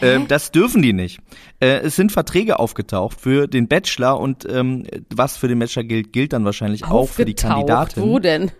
[0.00, 1.20] Ähm, das dürfen die nicht.
[1.60, 6.12] Äh, es sind Verträge aufgetaucht für den Bachelor und ähm, was für den Bachelor gilt,
[6.12, 7.34] gilt dann wahrscheinlich auch für die.
[7.34, 8.02] Kandidatin.
[8.02, 8.50] Wo denn?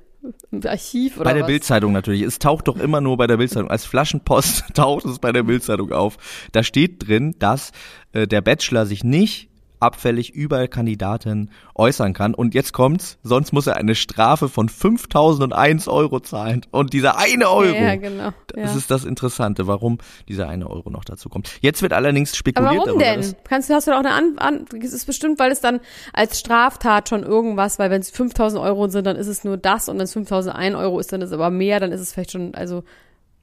[0.51, 1.45] Im Archiv oder Bei der?
[1.45, 2.23] Bildzeitung natürlich.
[2.23, 3.71] Es taucht doch immer nur bei der Bildzeitung.
[3.71, 6.17] Als Flaschenpost taucht es bei der Bildzeitung auf.
[6.53, 7.73] Da steht drin, dass
[8.13, 12.35] äh, der Bachelor sich nicht abfällig über Kandidaten äußern kann.
[12.35, 16.63] Und jetzt kommt's, sonst muss er eine Strafe von 5001 Euro zahlen.
[16.71, 18.33] Und dieser eine Euro, Ja, ja, genau.
[18.49, 18.77] das ja.
[18.77, 21.51] ist das Interessante, warum dieser eine Euro noch dazu kommt.
[21.61, 23.35] Jetzt wird allerdings Aber spekuliert warum darüber, denn?
[23.45, 25.81] Kannst du, hast du da auch eine an, an, es ist bestimmt, weil es dann
[26.13, 29.89] als Straftat schon irgendwas, weil wenn es 5000 Euro sind, dann ist es nur das
[29.89, 32.33] und wenn es 5001 Euro ist, dann ist es aber mehr, dann ist es vielleicht
[32.33, 32.85] schon, also,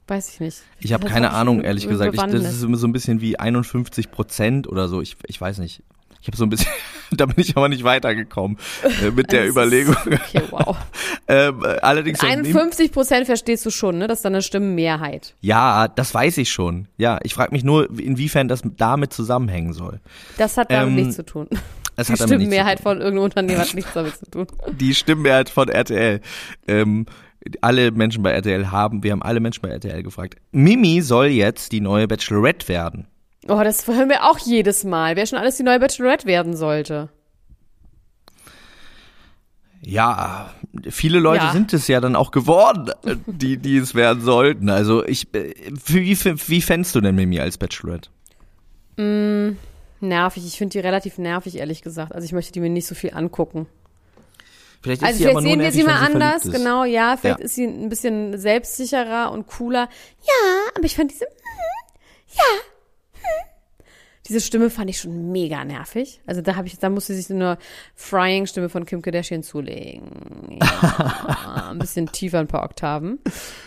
[0.06, 0.62] weiß ich nicht.
[0.80, 2.14] Ich habe Das keine ich Ahnung, ehrlich gesagt.
[2.14, 5.00] Ich, das ist immer so ein bisschen wie 51 Prozent oder so.
[5.00, 5.82] Ich, ich weiß nicht.
[6.24, 6.72] Ich habe so ein bisschen,
[7.10, 8.56] da bin ich aber nicht weitergekommen
[9.02, 9.94] äh, mit der Das Überlegung.
[10.06, 10.74] Okay, wow.
[11.28, 14.06] ähm, äh, allerdings Mimi- 51 Prozent verstehst du schon, ne?
[14.08, 15.34] Das ist dann eine Stimmenmehrheit.
[15.42, 16.88] ja, das weiß ich schon.
[16.96, 20.00] Ja, ich frage mich nur, inwiefern das damit zusammenhängen soll.
[20.38, 21.46] Das hat damit Ähm, nichts zu tun.
[21.96, 24.46] Es Die Stimmenmehrheit von irgendeinem Unternehmen hat nichts damit zu tun.
[24.72, 26.22] die Stimmenmehrheit von RTL.
[26.66, 27.04] Ähm,
[27.60, 30.36] alle Menschen bei RTL haben, wir haben alle Menschen bei RTL gefragt.
[30.52, 33.08] Mimi soll jetzt die neue Bachelorette werden.
[33.48, 35.16] Oh, das hören wir auch jedes Mal.
[35.16, 37.10] Wer schon alles die neue Bachelorette werden sollte.
[39.82, 40.50] Ja,
[40.88, 41.52] viele Leute Ja.
[41.52, 42.90] sind es ja dann auch geworden,
[43.26, 44.70] die, die es werden sollten.
[44.70, 45.52] Also ich, äh,
[45.86, 46.16] wie,
[46.48, 48.08] wie fändst du denn Mimi als Bachelorette?
[48.96, 50.46] Nervig.
[50.46, 52.14] Ich finde die relativ nervig, ehrlich gesagt.
[52.14, 53.66] Also ich möchte die mir nicht so viel angucken.
[54.80, 56.52] Vielleicht ist Also sie vielleicht sehen wir nervig, sie wenn mal anders, verliebt ist.
[56.64, 57.44] genau, ja, vielleicht Ja.
[57.44, 59.88] ist sie ein bisschen selbstsicherer und cooler.
[60.22, 62.42] Ja, aber ich fand diese, mhm, ja.
[64.26, 66.20] Diese Stimme fand ich schon mega nervig.
[66.26, 67.58] Also da habe ich, da musste sich so eine
[67.94, 70.58] Frying-Stimme von Kim Kardashian zulegen.
[70.60, 73.18] Ja, ein bisschen tiefer, ein paar Oktaven.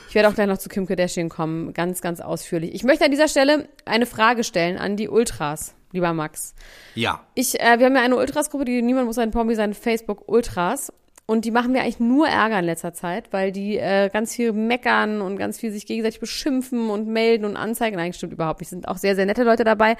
[0.10, 2.74] Ich werde auch gleich noch zu Kim Kardashian kommen, ganz, ganz ausführlich.
[2.74, 6.56] Ich möchte an dieser Stelle eine Frage stellen an die Ultras, lieber Max.
[6.96, 7.22] Ja.
[7.36, 10.92] Ich, äh, wir haben ja eine Ultras-Gruppe, die Niemand muss ein Promi sein, Facebook Ultras.
[11.30, 14.54] Und die machen mir eigentlich nur Ärger in letzter Zeit, weil die äh, ganz viel
[14.54, 17.98] meckern und ganz viel sich gegenseitig beschimpfen und melden und anzeigen.
[17.98, 18.70] Nein, stimmt überhaupt nicht.
[18.70, 19.98] Sind auch sehr, sehr nette Leute dabei.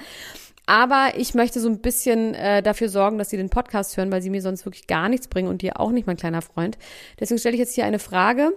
[0.68, 4.20] Aber ich möchte so ein bisschen äh, dafür sorgen, dass sie den Podcast hören, weil
[4.20, 6.76] sie mir sonst wirklich gar nichts bringen und dir auch nicht, mein kleiner Freund.
[7.18, 8.52] Deswegen stelle ich jetzt hier eine Frage.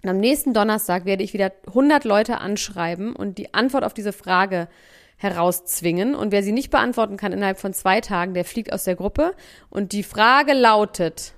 [0.00, 4.12] Und am nächsten Donnerstag werde ich wieder 100 Leute anschreiben und die Antwort auf diese
[4.12, 4.68] Frage
[5.16, 6.14] herauszwingen.
[6.14, 9.34] Und wer sie nicht beantworten kann innerhalb von zwei Tagen, der fliegt aus der Gruppe.
[9.70, 11.34] Und die Frage lautet,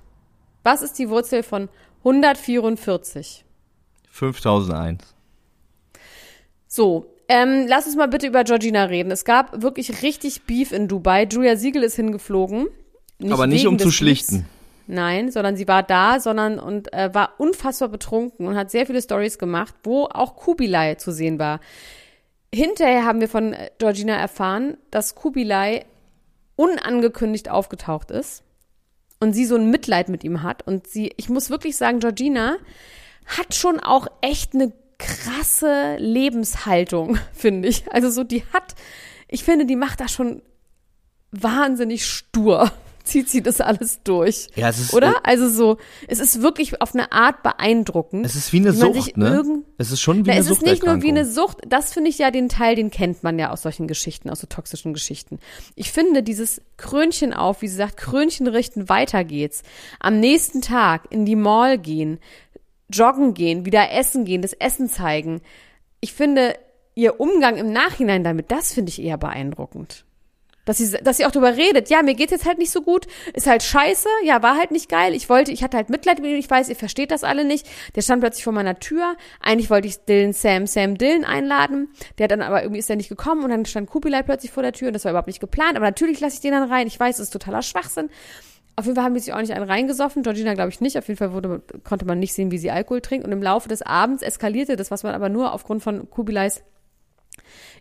[0.63, 1.71] was ist die Wurzel von
[2.01, 3.47] 144?
[4.11, 5.15] 5001.
[6.69, 9.11] So, ähm, lass uns mal bitte über Georgina reden.
[9.11, 11.27] Es gab wirklich richtig Beef in Dubai.
[11.31, 12.69] Julia Siegel ist hingeflogen.
[13.31, 14.39] Aber nicht um zu schlichten.
[14.39, 14.49] Beefs.
[14.87, 19.01] Nein, sondern sie war da, sondern und äh, war unfassbar betrunken und hat sehr viele
[19.01, 21.61] Stories gemacht, wo auch Kubilai zu sehen war.
[22.53, 25.87] Hinterher haben wir von äh, Georgina erfahren, dass Kubilai
[26.57, 28.43] unangekündigt aufgetaucht ist
[29.21, 32.57] und sie so ein Mitleid mit ihm hat und sie, ich muss wirklich sagen, Georgina
[33.25, 37.91] hat schon auch echt eine krasse Lebenshaltung, finde ich.
[37.93, 38.75] Also so, die hat,
[39.29, 40.43] ich finde, die macht da schon
[41.31, 42.71] wahnsinnig stur.
[43.05, 44.47] Zieht sie das alles durch.
[44.55, 45.09] Ja, es ist, Oder?
[45.11, 48.25] äh, Also so, es ist wirklich auf eine Art beeindruckend.
[48.25, 49.43] Es ist wie eine Sucht, ne?
[49.77, 52.11] Es ist schon wie Na, eine es ist nicht nur wie eine Sucht, das finde
[52.11, 55.41] ich ja den Teil, den kennt man ja aus solchen Geschichten, aus so toxischen Geschichten.
[55.75, 59.65] Ich finde dieses Krönchen auf, wie sie sagt, Krönchen richten, weiter geht's.
[59.99, 62.21] Am nächsten Tag in die Mall gehen,
[62.93, 65.41] joggen gehen, wieder essen gehen, das Essen zeigen.
[66.01, 66.55] Ich finde
[66.95, 70.05] ihr Umgang im Nachhinein damit, das finde ich eher beeindruckend.
[70.65, 71.91] Dass sie, dass sie auch darüber redet.
[71.91, 73.09] Ja, mir geht's jetzt halt nicht so gut.
[73.35, 74.09] Ist halt scheiße.
[74.23, 75.13] Ja, war halt nicht geil.
[75.13, 76.37] Ich wollte, ich hatte halt Mitleid mit ihm.
[76.37, 77.67] Ich weiß, ihr versteht das alle nicht.
[77.97, 79.17] Der stand plötzlich vor meiner Tür.
[79.41, 81.89] Eigentlich wollte ich Dylan Sam, Sam Dylan einladen.
[82.17, 84.63] Der hat dann aber irgendwie ist er nicht gekommen und dann stand Kubilai plötzlich vor
[84.63, 85.75] der Tür und das war überhaupt nicht geplant.
[85.75, 86.87] Aber natürlich lasse ich den dann rein.
[86.87, 88.09] Ich weiß, es ist totaler Schwachsinn.
[88.77, 90.23] Auf jeden Fall haben die sich auch nicht einen reingesoffen.
[90.23, 90.97] Georgina glaube ich nicht.
[90.97, 93.27] Auf jeden Fall wurde, konnte man nicht sehen, wie sie Alkohol trinkt.
[93.27, 96.63] Und im Laufe des Abends eskalierte das, was man aber nur aufgrund von Kubilais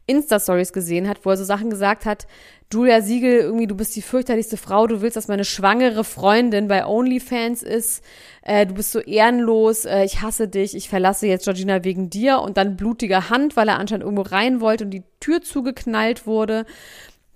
[0.07, 2.27] Insta-Stories gesehen hat, wo er so Sachen gesagt hat,
[2.73, 6.85] Julia Siegel, irgendwie, du bist die fürchterlichste Frau, du willst, dass meine schwangere Freundin bei
[6.85, 8.03] OnlyFans ist,
[8.41, 12.39] äh, du bist so ehrenlos, äh, ich hasse dich, ich verlasse jetzt Georgina wegen dir
[12.39, 16.65] und dann blutige Hand, weil er anscheinend irgendwo rein wollte und die Tür zugeknallt wurde.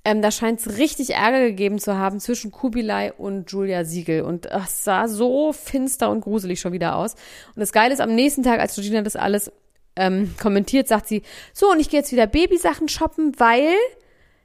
[0.08, 4.22] Ähm, da scheint es richtig Ärger gegeben zu haben zwischen Kubilai und Julia Siegel.
[4.22, 7.14] Und es sah so finster und gruselig schon wieder aus.
[7.14, 9.52] Und das Geile ist, am nächsten Tag, als Georgina das alles
[9.96, 13.74] ähm, kommentiert, sagt sie, so, und ich gehe jetzt wieder Babysachen shoppen, weil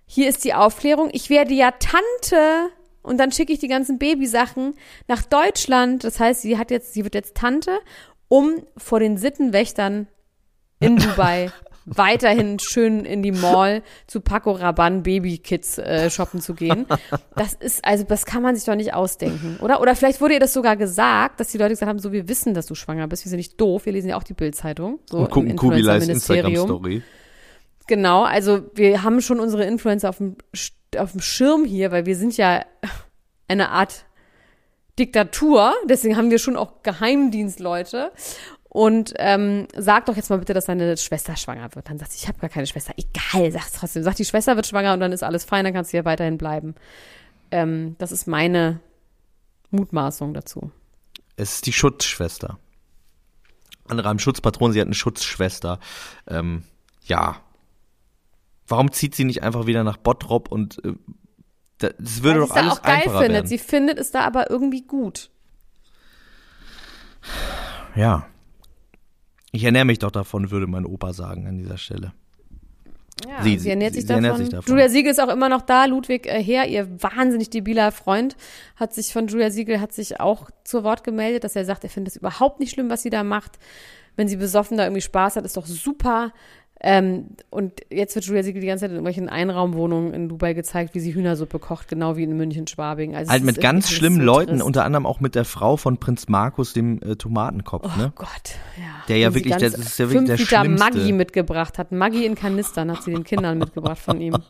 [0.07, 2.70] hier ist die Aufklärung, ich werde ja Tante.
[3.03, 4.75] Und dann schicke ich die ganzen Babysachen
[5.09, 6.05] nach Deutschland.
[6.05, 7.79] Das heißt, sie hat jetzt, sie wird jetzt Tante,
[8.29, 10.09] um vor den Sittenwächtern
[10.81, 11.53] in Dubai
[11.96, 16.87] weiterhin schön in die Mall zu Paco Rabanne Baby-Kids äh, shoppen zu gehen.
[17.37, 19.81] Das ist, also das kann man sich doch nicht ausdenken, oder?
[19.81, 22.55] Oder vielleicht wurde ihr das sogar gesagt, dass die Leute gesagt haben, so wir wissen,
[22.55, 25.00] dass du schwanger bist, wir sind nicht doof, wir lesen ja auch die Bildzeitung.
[25.09, 27.03] So Und gucken Kubilais Instagram-Story.
[27.87, 30.37] Genau, also wir haben schon unsere Influencer auf dem,
[30.96, 32.64] auf dem Schirm hier, weil wir sind ja
[33.48, 34.05] eine Art
[34.98, 38.12] Diktatur, deswegen haben wir schon auch Geheimdienstleute
[38.73, 41.91] und ähm, sag doch jetzt mal bitte, dass deine Schwester schwanger wird.
[41.91, 42.95] Dann sagt sie, ich habe gar keine Schwester.
[42.97, 44.05] Egal, sag trotzdem.
[44.05, 46.39] Sag, die Schwester wird schwanger und dann ist alles fein, dann kannst du hier weiterhin
[46.39, 46.77] bleiben.
[47.51, 48.79] Ähm, das ist meine
[49.73, 50.71] Mutmaßung dazu.
[51.35, 52.61] Es ist die Schutzschwester.
[53.89, 55.81] Andere haben Schutzpatron, sie hat eine Schutzschwester.
[56.29, 56.63] Ähm,
[57.03, 57.41] ja.
[58.69, 60.93] Warum zieht sie nicht einfach wieder nach Bottrop und äh,
[61.79, 63.31] das würde Weil doch sie es da alles auch geil findet.
[63.33, 63.47] werden.
[63.49, 65.29] Sie findet es da aber irgendwie gut.
[67.97, 68.29] Ja.
[69.53, 72.13] Ich ernähre mich doch davon, würde mein Opa sagen an dieser Stelle.
[73.29, 74.45] Ja, Sie- sie, ernährt, sie- sich, sie ernährt davon.
[74.47, 74.71] sich davon.
[74.73, 75.85] Julia Siegel ist auch immer noch da.
[75.85, 78.37] Ludwig äh, Heer, ihr wahnsinnig debiler Freund,
[78.77, 81.91] hat sich von Julia Siegel hat sich auch zu Wort gemeldet, dass er sagt, er
[81.91, 83.59] findet es überhaupt nicht schlimm, was sie da macht.
[84.17, 86.33] Wenn sie besoffen da irgendwie Spaß hat, ist doch super.
[86.83, 90.95] Ähm, und jetzt wird Julia Siegel die ganze Zeit in irgendwelchen Einraumwohnungen in Dubai gezeigt,
[90.95, 93.14] wie sie Hühnersuppe kocht, genau wie in München Schwabing.
[93.14, 94.62] Also Halt ist mit ganz schlimmen so Leuten, trist.
[94.62, 98.12] unter anderem auch mit der Frau von Prinz Markus, dem äh, Tomatenkopf, Oh ne?
[98.16, 98.29] Gott,
[98.79, 99.05] ja.
[99.09, 100.85] Der ja wirklich- das ist ja wirklich der Liter Schlimmste.
[100.99, 101.93] Maggi mitgebracht hat.
[101.93, 104.37] Maggi in Kanistern hat sie den Kindern mitgebracht von ihm.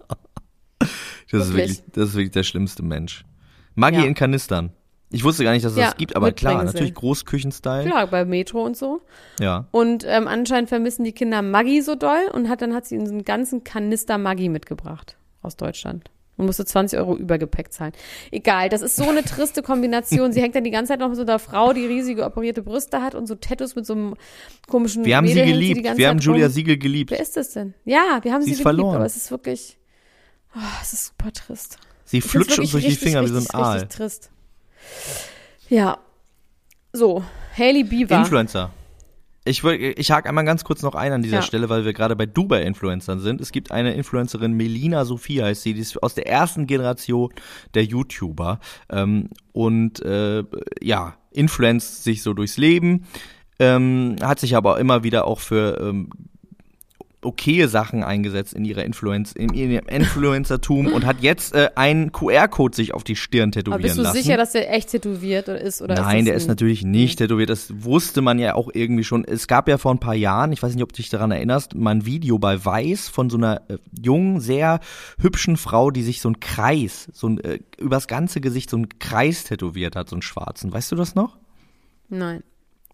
[1.32, 1.68] Das ist Wirklich.
[1.78, 3.24] wirklich, das ist wirklich der schlimmste Mensch.
[3.76, 4.04] Maggi Ja.
[4.04, 4.70] in Kanistern.
[5.12, 6.66] Ich wusste gar nicht, dass es Ja, das gibt, aber klar, sie.
[6.66, 7.84] natürlich Großküchenstyle.
[7.86, 9.00] Klar, bei Metro und so.
[9.40, 9.66] Ja.
[9.72, 13.12] Und ähm, anscheinend vermissen die Kinder Maggi so doll und hat dann hat sie so
[13.12, 16.10] einen ganzen Kanister Maggi mitgebracht aus Deutschland.
[16.36, 17.92] Und musste 20 Euro Übergepäck zahlen.
[18.30, 20.32] Egal, das ist so eine triste Kombination.
[20.32, 23.02] Sie hängt dann die ganze Zeit noch mit so einer Frau, die riesige operierte Brüste
[23.02, 24.14] hat und so Tattoos mit so einem
[24.66, 25.84] komischen Wir haben sie Mädel die geliebt.
[25.84, 26.52] ganze Wir haben Julia rum.
[26.54, 27.10] Siegel geliebt.
[27.10, 27.74] Wer ist das denn?
[27.84, 28.96] Ja, wir haben Sie sie, geliebt, verloren.
[28.96, 29.76] aber es ist wirklich,
[30.56, 31.76] oh, es ist super trist.
[32.06, 33.72] Sie flutscht uns durch die Finger wie so ein richtig, Aal.
[33.80, 34.30] Richtig trist.
[35.68, 35.98] Ja.
[36.92, 37.24] So,
[37.56, 38.16] Hailey Bieber.
[38.16, 38.70] Influencer.
[39.44, 41.42] Ich, will- ich hake einmal ganz kurz noch ein an dieser Ja.
[41.42, 43.40] Stelle, weil wir gerade bei Dubai-Influencern sind.
[43.40, 47.32] Es gibt eine Influencerin, Melina Sophie heißt sie, die ist aus der ersten Generation
[47.74, 50.44] der YouTuber ähm, und äh,
[50.82, 53.06] ja, influenzt sich so durchs Leben,
[53.58, 56.10] ähm, hat sich aber immer wieder auch für ähm,
[57.22, 62.74] okaye Sachen eingesetzt in ihrer Influenz, in ihrem Influencertum und hat jetzt äh, einen QR-Code
[62.74, 64.22] sich auf die Stirn tätowieren aber bist du lassen.
[64.22, 65.82] sicher, dass der echt tätowiert ist?
[65.82, 67.50] Oder Nein, ist der ist natürlich nicht tätowiert.
[67.50, 69.24] Das wusste man ja auch irgendwie schon.
[69.24, 71.74] Es gab ja vor ein paar Jahren, ich weiß nicht, ob du dich daran erinnerst,
[71.74, 74.80] mal ein Video bei Weiß von so einer äh, jungen, sehr
[75.18, 78.88] hübschen Frau, die sich so ein Kreis, so ein, äh, übers ganze Gesicht so ein
[78.98, 80.72] Kreis tätowiert hat, so einen schwarzen.
[80.72, 81.36] Weißt du das noch?
[82.08, 82.42] Nein.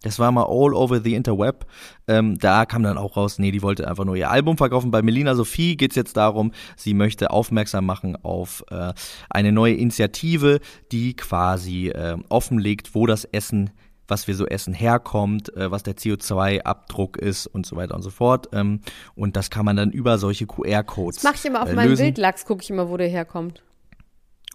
[0.03, 1.65] Das war mal all over the interweb.
[2.07, 4.91] Ähm, da kam dann auch raus, nee, die wollte einfach nur ihr Album verkaufen.
[4.91, 8.93] Bei Melina Sophie geht's jetzt darum, sie möchte aufmerksam machen auf äh,
[9.29, 10.59] eine neue Initiative,
[10.91, 13.71] die quasi äh, offenlegt, wo das Essen,
[14.07, 18.11] was wir so essen, herkommt, äh, was der CO2-Abdruck ist und so weiter und so
[18.11, 18.49] fort.
[18.53, 18.81] Ähm,
[19.15, 21.97] und das kann man dann über solche QR-Codes Das mache ich immer auf äh, meinem.
[21.97, 23.63] Wildlachs, gucke ich immer, wo der herkommt.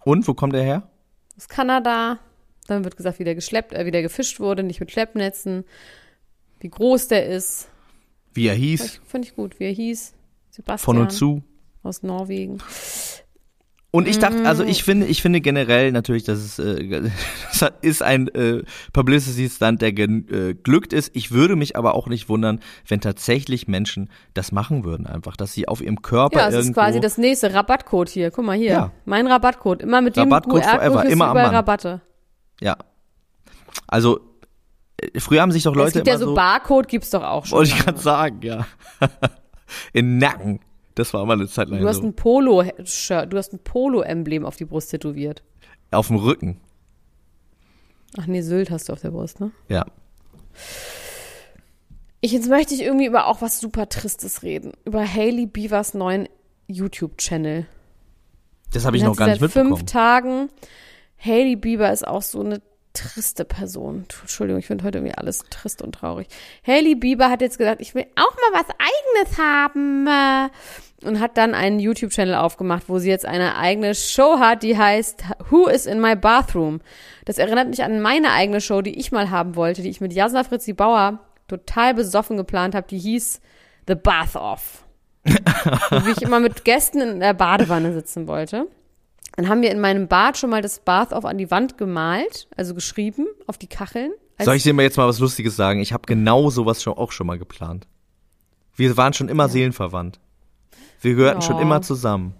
[0.05, 0.89] Und, wo kommt der her?
[1.37, 2.19] Aus Kanada.
[2.67, 5.65] Dann wird gesagt, wie der geschleppt, äh, wie der gefischt wurde, nicht mit Schleppnetzen.
[6.59, 7.67] Wie groß der ist.
[8.33, 8.85] Wie er Fand hieß?
[8.85, 10.13] ich, fand ich gut, wie er hieß.
[10.49, 11.43] Sebastian Von und zu.
[11.83, 12.59] aus Norwegen.
[13.95, 14.45] Und ich dachte, Mm.
[14.47, 17.01] also ich finde, ich finde generell natürlich, dass es äh,
[17.59, 21.11] das ist ein äh, Publicity-Stunt, der gen, äh, glückt ist.
[21.15, 25.53] Ich würde mich aber auch nicht wundern, wenn tatsächlich Menschen das machen würden, einfach, dass
[25.53, 28.31] sie auf ihrem Körper Ja, es irgendwo ist quasi das nächste Rabattcode hier.
[28.31, 28.71] Guck mal hier.
[28.71, 28.91] Ja.
[29.05, 29.83] Mein Rabattcode.
[29.83, 31.55] Immer mit dem Rabattcode QR-Code forever, kriegst immer du am Mann.
[31.55, 32.01] Rabatte.
[32.63, 32.77] Ja.
[33.87, 34.19] Also
[34.97, 37.23] äh, früher haben sich doch es Leute gibt immer ja so, so, Barcode, gibt's doch
[37.23, 37.57] auch schon.
[37.57, 38.65] wollte ich gerade sagen, ja,
[39.93, 40.59] in Nacken.
[40.95, 42.03] Das war mal eine Zeit lang Du hast so.
[42.03, 45.43] ein Polo-Shirt, du hast ein Polo-Emblem auf die Brust tätowiert.
[45.89, 46.59] Auf dem Rücken,
[48.17, 49.51] Ach nee, Sylt hast du auf der Brust, ne?
[49.69, 49.85] ja.
[52.21, 54.71] Ich, jetzt möchte ich irgendwie über auch was super Tristes reden.
[54.85, 56.29] Über Hailey Beavers neuen
[56.67, 57.65] YouTube-Channel.
[58.71, 59.75] Das habe ich noch gar nicht seit mitbekommen.
[59.75, 60.49] fünf Tagen.
[61.25, 62.61] Hailey Bieber ist auch so eine
[62.93, 64.05] triste Person.
[64.21, 66.27] Entschuldigung, ich finde heute irgendwie alles trist und traurig.
[66.65, 70.51] Hailey Bieber hat jetzt gesagt, ich will auch mal was Eigenes haben.
[71.03, 75.23] Und hat dann einen YouTube-Channel aufgemacht, wo sie jetzt eine eigene Show hat, die heißt
[75.49, 76.79] Who is in my bathroom?
[77.25, 80.13] Das erinnert mich an meine eigene Show, die ich mal haben wollte, die ich mit
[80.13, 82.87] Jasna Fritzi Bauer total besoffen geplant habe.
[82.87, 83.41] Die hieß
[83.87, 84.85] The Bath Off.
[85.25, 88.67] Wo ich immer mit Gästen in der Badewanne sitzen wollte.
[89.35, 92.47] Dann haben wir in meinem Bad schon mal das Bath Off an die Wand gemalt,
[92.55, 94.11] also geschrieben auf die Kacheln.
[94.39, 95.79] Soll ich dir mal jetzt mal was Lustiges sagen?
[95.79, 97.87] Ich habe genau sowas schon, auch schon mal geplant.
[98.75, 100.19] Wir waren schon immer seelenverwandt.
[101.01, 101.61] Wir gehörten schon Ja.
[101.61, 102.33] immer zusammen.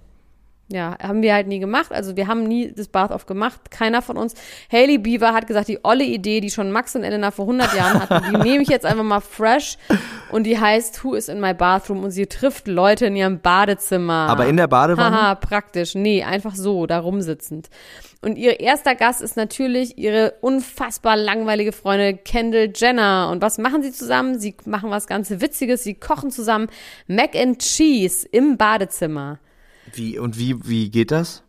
[0.73, 1.91] Ja, haben wir halt nie gemacht.
[1.91, 3.69] Also wir haben nie das Bath Off gemacht.
[3.69, 4.33] Keiner von uns.
[4.71, 7.99] Hailey Beaver hat gesagt, die olle Idee, die schon Max und Elena vor 100 Jahren
[8.09, 9.77] hatten, die nehme ich jetzt einfach mal fresh.
[10.31, 12.03] Und die heißt Who is in my bathroom?
[12.03, 14.25] Und sie trifft Leute in ihrem Badezimmer.
[14.27, 15.15] Aber in der Badewanne?
[15.15, 15.93] Haha, praktisch.
[15.93, 17.69] Nee, einfach so, da rumsitzend.
[18.23, 23.29] Und ihr erster Gast ist natürlich ihre unfassbar langweilige Freundin Kendall Jenner.
[23.31, 24.39] Und was machen sie zusammen?
[24.39, 25.83] Sie machen was ganz Witziges.
[25.83, 26.67] Sie kochen zusammen
[27.05, 29.37] Mac and Cheese im Badezimmer.
[29.93, 31.43] Wie, und wie, wie geht das?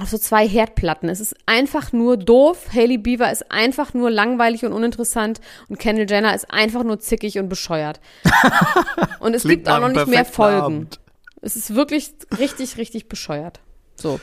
[0.00, 1.08] auf so zwei Herdplatten.
[1.08, 2.68] Es ist einfach nur doof.
[2.72, 7.38] Hailey Beaver ist einfach nur langweilig und uninteressant und Kendall Jenner ist einfach nur zickig
[7.38, 8.00] und bescheuert.
[9.20, 10.60] und es gibt auch noch nicht mehr Folgen.
[10.60, 11.00] Abend.
[11.40, 13.60] Es ist wirklich richtig, richtig bescheuert.
[13.96, 14.20] So.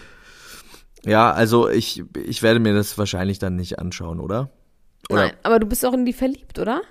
[1.03, 4.49] Ja, also ich, ich werde mir das wahrscheinlich dann nicht anschauen, oder?
[5.09, 5.27] Oder?
[5.27, 6.81] Nein, aber du bist auch in die verliebt, oder?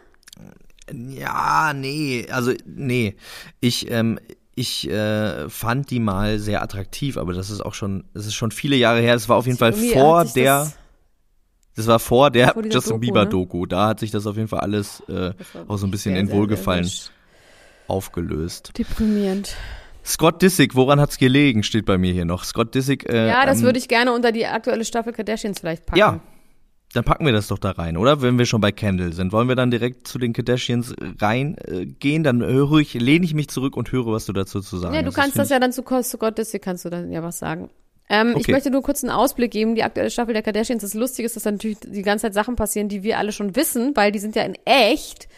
[0.92, 3.16] Ja, nee, also nee.
[3.60, 4.20] Ich, ähm,
[4.56, 8.50] ich äh, fand die mal sehr attraktiv, aber das ist auch schon, das ist schon
[8.52, 9.14] viele Jahre her.
[9.14, 10.76] Das war auf jeden Fall vor der, das-
[11.76, 13.30] das war vor der Vor Justin Doku, Bieber ne?
[13.30, 13.66] Doku.
[13.66, 15.32] Da hat sich das auf jeden Fall alles äh,
[15.66, 17.10] auch so ein bisschen Sehr, in Wohlgefallen sehr
[17.88, 18.72] aufgelöst.
[18.78, 19.56] Deprimierend.
[20.04, 22.44] Scott Disick, woran hat's gelegen, steht bei mir hier noch.
[22.44, 23.08] Scott Disick.
[23.08, 25.98] Äh, Ja, das ähm, würde ich gerne unter die aktuelle Staffel Kardashians vielleicht packen.
[25.98, 26.20] Ja,
[26.94, 28.22] dann packen wir das doch da rein, oder?
[28.22, 31.58] Wenn wir schon bei Kendall sind, wollen wir dann direkt zu den Kardashians reingehen?
[31.82, 32.22] Äh, gehen?
[32.24, 35.02] dann höre ich, lehne ich mich zurück und höre, was du dazu zu sagen Ja,
[35.02, 35.14] du hast.
[35.14, 37.38] kannst das find ja dann zu Kost Gott, das hier kannst du dann ja was
[37.38, 37.70] sagen.
[38.08, 38.52] Ähm, Ich Okay.
[38.52, 39.74] möchte nur kurz einen Ausblick geben.
[39.74, 40.82] Die aktuelle Staffel der Kardashians.
[40.82, 43.56] Das Lustige ist, dass da natürlich die ganze Zeit Sachen passieren, die wir alle schon
[43.56, 45.28] wissen, weil die sind ja in echt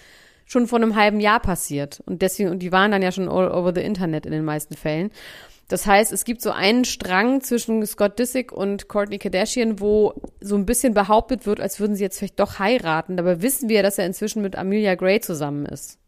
[0.49, 2.03] schon vor einem halben Jahr passiert.
[2.07, 4.75] Und deswegen, und die waren dann ja schon all over the Internet in den meisten
[4.77, 5.11] Fällen.
[5.69, 10.55] Das heißt, es gibt so einen Strang zwischen Scott Disick und Kourtney Kardashian, wo so
[10.55, 13.17] ein bisschen behauptet wird, als würden sie jetzt vielleicht doch heiraten.
[13.17, 15.99] Dabei wissen wir, dass er inzwischen mit Amelia Gray zusammen ist.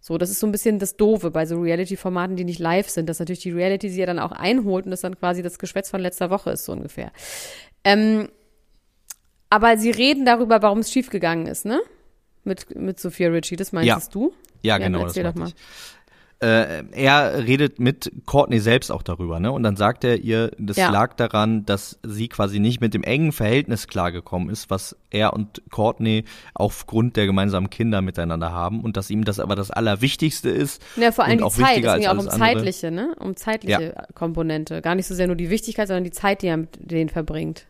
[0.00, 3.08] So, das ist so ein bisschen das Doofe bei so Reality-Formaten, die nicht live sind,
[3.08, 5.90] dass natürlich die Reality sie ja dann auch einholt und das dann quasi das Geschwätz
[5.90, 7.10] von letzter Woche ist, so ungefähr.
[7.82, 8.28] Ähm,
[9.48, 11.80] aber sie reden darüber, warum es schiefgegangen ist, ne?
[12.44, 14.28] Mit, mit Sophia Ritchie, das meintest du?
[14.28, 15.62] Ja, Ja, genau, das doch meinte ich.
[16.38, 19.50] Äh, er redet mit Courtney selbst auch darüber, ne?
[19.52, 20.90] Und dann sagt er ihr, das Ja.
[20.90, 25.62] lag daran, dass sie quasi nicht mit dem engen Verhältnis klargekommen ist, was er und
[25.70, 30.82] Courtney aufgrund der gemeinsamen Kinder miteinander haben und dass ihm das aber das Allerwichtigste ist.
[30.96, 31.78] Ja, vor allem die Zeit.
[31.78, 32.52] Es ging ja auch um alles andere.
[32.54, 33.16] zeitliche, ne?
[33.18, 34.82] Um zeitliche Komponente.
[34.82, 37.66] Gar nicht so sehr nur die Wichtigkeit, sondern die Zeit, die er mit denen verbringt.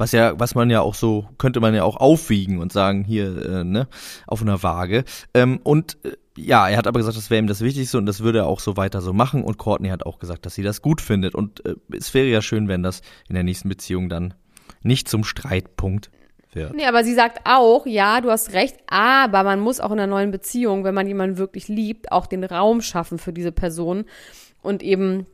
[0.00, 3.46] Was ja, was man ja auch so, könnte man ja auch aufwiegen und sagen, hier,
[3.46, 3.86] äh, ne,
[4.26, 5.04] auf einer Waage.
[5.34, 8.20] Ähm, und äh, ja, er hat aber gesagt, das wäre ihm das Wichtigste und das
[8.20, 9.44] würde er auch so weiter so machen.
[9.44, 11.34] Und Courtney hat auch gesagt, dass sie das gut findet.
[11.34, 14.32] Und äh, es wäre ja schön, wenn das in der nächsten Beziehung dann
[14.82, 16.10] nicht zum Streitpunkt
[16.52, 16.74] wird.
[16.74, 20.06] Nee, aber sie sagt auch, ja, du hast recht, aber man muss auch in einer
[20.06, 24.04] neuen Beziehung, wenn man jemanden wirklich liebt, auch den Raum schaffen für diese Person
[24.62, 25.26] und eben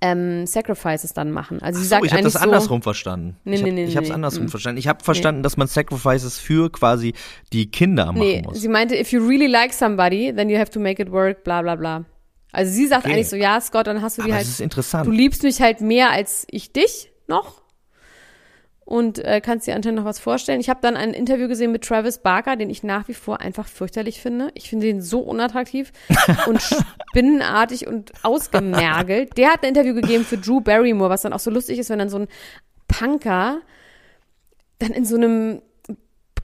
[0.00, 1.62] ähm, Sacrifices dann machen.
[1.62, 3.36] Also sie so, sagt ich habe das so, andersrum verstanden.
[3.44, 4.48] Nee, ich habe nee, nee, hab's nee, andersrum mm.
[4.48, 4.78] verstanden.
[4.78, 7.14] Ich habe verstanden, dass man Sacrifices für quasi
[7.52, 8.60] die Kinder machen nee, muss.
[8.60, 11.62] sie meinte, if you really like somebody, then you have to make it work, bla
[11.62, 12.04] bla bla.
[12.52, 13.14] Also sie sagt Okay.
[13.14, 15.06] eigentlich so, ja, Scott, dann hast du die aber halt es ist interessant.
[15.06, 17.62] Du liebst mich halt mehr als ich dich noch.
[18.86, 20.60] Und äh, kannst dir anscheinend noch was vorstellen.
[20.60, 23.66] Ich habe dann ein Interview gesehen mit Travis Barker, den ich nach wie vor einfach
[23.66, 24.52] fürchterlich finde.
[24.54, 25.92] Ich finde ihn so unattraktiv
[26.46, 29.36] und spinnenartig und ausgemergelt.
[29.36, 31.98] Der hat ein Interview gegeben für Drew Barrymore, was dann auch so lustig ist, wenn
[31.98, 32.28] dann so ein
[32.86, 33.60] Punker
[34.78, 35.62] dann in so einem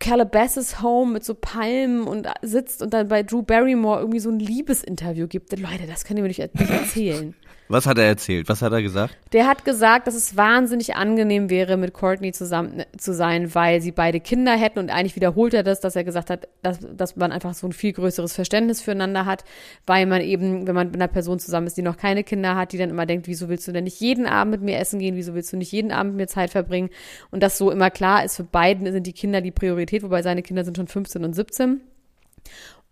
[0.03, 4.41] Calabasas Home mit so Palmen und sitzt und dann bei Drew Barrymore irgendwie so ein
[4.41, 5.57] Liebesinterview gibt.
[5.57, 7.37] Leute, das könnt ihr mir nicht nicht erzählen.
[7.69, 8.49] Was hat er erzählt?
[8.49, 9.17] Was hat er gesagt?
[9.33, 13.81] Der hat gesagt, dass es wahnsinnig angenehm wäre, mit Courtney zusammen äh, zu sein, weil
[13.81, 17.17] sie beide Kinder hätten und eigentlich wiederholt er das, dass er gesagt hat, dass, dass
[17.17, 19.45] man einfach so ein viel größeres Verständnis füreinander hat,
[19.87, 22.73] weil man eben, wenn man mit einer Person zusammen ist, die noch keine Kinder hat,
[22.73, 25.17] die dann immer denkt, wieso willst du denn nicht jeden Abend mit mir essen gehen,
[25.17, 26.91] wieso willst du nicht jeden Abend mit mir Zeit verbringen
[27.31, 30.43] und das so immer klar ist, für beiden sind die Kinder die Priorität, wobei seine
[30.43, 31.81] Kinder sind schon 15 und 17.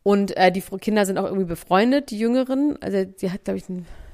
[0.03, 2.79] Und äh, die Kinder sind auch irgendwie befreundet, die Jüngeren.
[2.81, 3.65] Also die hat, glaube ich,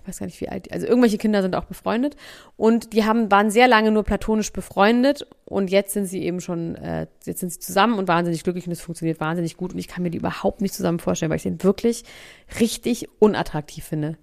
[0.07, 0.67] ein, weiß gar nicht wie alt.
[0.67, 2.17] die- Also irgendwelche Kinder sind auch befreundet.
[2.57, 5.27] Und die haben, waren sehr lange nur platonisch befreundet.
[5.45, 8.73] Und jetzt sind sie eben schon, äh, jetzt sind sie zusammen und wahnsinnig glücklich und
[8.73, 9.73] es funktioniert wahnsinnig gut.
[9.73, 12.05] Und ich kann mir die überhaupt nicht zusammen vorstellen, weil ich den wirklich
[12.61, 14.17] richtig unattraktiv finde.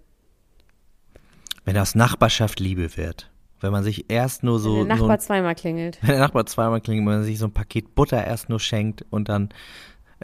[1.66, 3.30] Wenn aus Nachbarschaft Liebe wird.
[3.62, 4.80] Wenn man sich erst nur so.
[4.82, 5.98] Wenn der so Nachbar zweimal klingelt.
[6.02, 9.06] wenn der Nachbar zweimal klingelt, wenn man sich so ein Paket Butter erst nur schenkt
[9.10, 9.50] und dann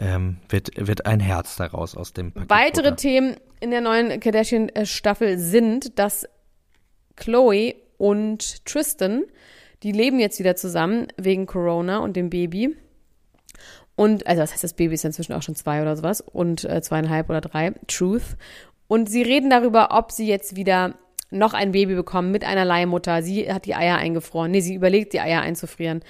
[0.00, 2.96] ähm, wird, wird ein Herz daraus aus dem Paket Weitere Butter.
[2.96, 6.26] Themen in der neuen Kardashian-Staffel sind, dass
[7.16, 9.24] Chloe und Tristan,
[9.82, 12.76] die leben jetzt wieder zusammen wegen Corona und dem Baby.
[13.94, 16.80] Und, also das heißt, das Baby ist inzwischen auch schon zwei oder sowas und äh,
[16.80, 18.36] zweieinhalb oder drei, Truth.
[18.88, 20.94] Und sie reden darüber, ob sie jetzt wieder
[21.30, 23.22] noch ein Baby bekommen mit einer Leihmutter.
[23.22, 24.50] Sie hat die Eier eingefroren.
[24.50, 26.00] Nee, sie überlegt, die Eier einzufrieren.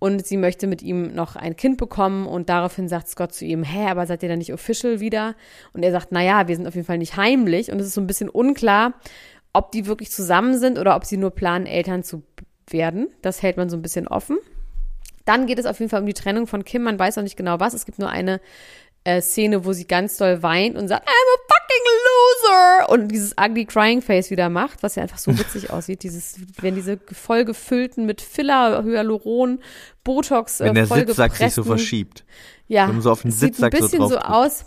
[0.00, 2.26] Und sie möchte mit ihm noch ein Kind bekommen.
[2.26, 5.36] Und daraufhin sagt Scott zu ihm, hä, aber seid ihr dann nicht official wieder?
[5.72, 7.70] Und er sagt, naja, wir sind auf jeden Fall nicht heimlich.
[7.70, 8.94] Und es ist so ein bisschen unklar,
[9.52, 12.22] ob die wirklich zusammen sind oder ob sie nur planen, Eltern zu
[12.68, 13.08] werden.
[13.20, 14.38] Das hält man so ein bisschen offen.
[15.26, 16.82] Dann geht es auf jeden Fall um die Trennung von Kim.
[16.82, 17.74] Man weiß auch nicht genau was.
[17.74, 18.40] Es gibt nur eine
[19.04, 22.90] äh, Szene, wo sie ganz doll weint und sagt, I'm a fucking loser!
[22.90, 26.02] Und dieses ugly crying face wieder macht, was ja einfach so witzig aussieht.
[26.02, 29.60] Dieses, wenn diese voll gefüllten mit Filler, Hyaluron,
[30.04, 32.24] Botox, Wenn äh, der Sitzsack sich so verschiebt.
[32.68, 34.26] Ja, wenn man so auf den sieht ein so bisschen so, drückt.
[34.26, 34.64] aus,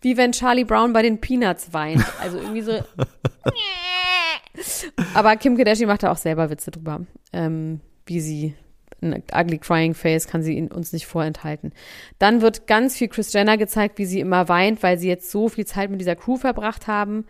[0.00, 2.04] wie wenn Charlie Brown bei den Peanuts weint.
[2.20, 2.80] Also irgendwie so.
[5.14, 7.00] Aber Kim Kardashian macht da auch selber Witze drüber,
[7.32, 8.54] ähm, wie sie
[9.02, 11.72] ein ugly crying face kann sie uns nicht vorenthalten.
[12.18, 15.48] Dann wird ganz viel Chris Jenner gezeigt, wie sie immer weint, weil sie jetzt so
[15.48, 17.26] viel Zeit mit dieser Crew verbracht haben.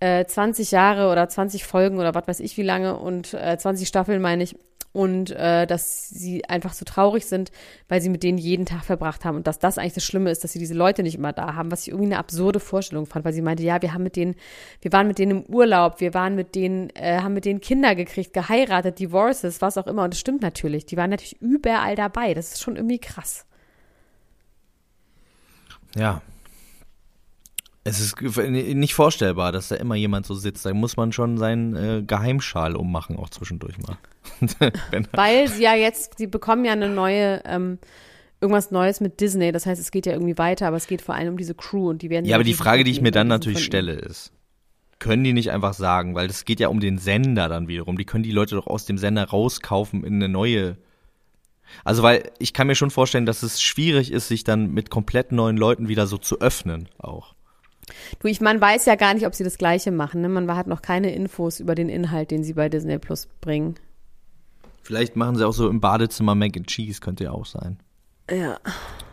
[0.00, 3.88] Äh, 20 Jahre oder 20 Folgen oder was weiß ich wie lange und äh, 20
[3.88, 4.56] Staffeln meine ich.
[4.96, 7.52] Und äh, dass sie einfach so traurig sind,
[7.86, 9.36] weil sie mit denen jeden Tag verbracht haben.
[9.36, 11.70] Und dass das eigentlich das Schlimme ist, dass sie diese Leute nicht immer da haben,
[11.70, 14.36] was ich irgendwie eine absurde Vorstellung fand, weil sie meinte, ja, wir haben mit denen,
[14.80, 17.94] wir waren mit denen im Urlaub, wir waren mit denen, äh, haben mit denen Kinder
[17.94, 20.04] gekriegt, geheiratet, Divorces, was auch immer.
[20.04, 20.86] Und das stimmt natürlich.
[20.86, 22.32] Die waren natürlich überall dabei.
[22.32, 23.44] Das ist schon irgendwie krass.
[25.94, 26.22] Ja.
[27.86, 30.66] Es ist nicht vorstellbar, dass da immer jemand so sitzt.
[30.66, 33.96] Da muss man schon seinen äh, Geheimschal ummachen, auch zwischendurch mal.
[35.12, 37.78] Weil sie ja jetzt, sie bekommen ja eine neue, ähm,
[38.40, 39.52] irgendwas Neues mit Disney.
[39.52, 41.88] Das heißt, es geht ja irgendwie weiter, aber es geht vor allem um diese Crew
[41.88, 44.32] und die werden ja, aber die Frage, die ich mir dann natürlich stelle, ist,
[44.98, 48.04] können die nicht einfach sagen, weil das geht ja um den Sender dann wiederum, die
[48.04, 50.76] können die Leute doch aus dem Sender rauskaufen in eine neue.
[51.84, 55.30] Also, weil ich kann mir schon vorstellen, dass es schwierig ist, sich dann mit komplett
[55.30, 57.35] neuen Leuten wieder so zu öffnen auch.
[58.18, 60.20] Du, ich, man weiß ja gar nicht, ob sie das Gleiche machen.
[60.20, 60.28] Ne?
[60.28, 63.76] Man hat noch keine Infos über den Inhalt, den sie bei Disney Plus bringen.
[64.82, 67.78] Vielleicht machen sie auch so im Badezimmer Mac and Cheese, könnte ja auch sein.
[68.30, 68.58] Ja.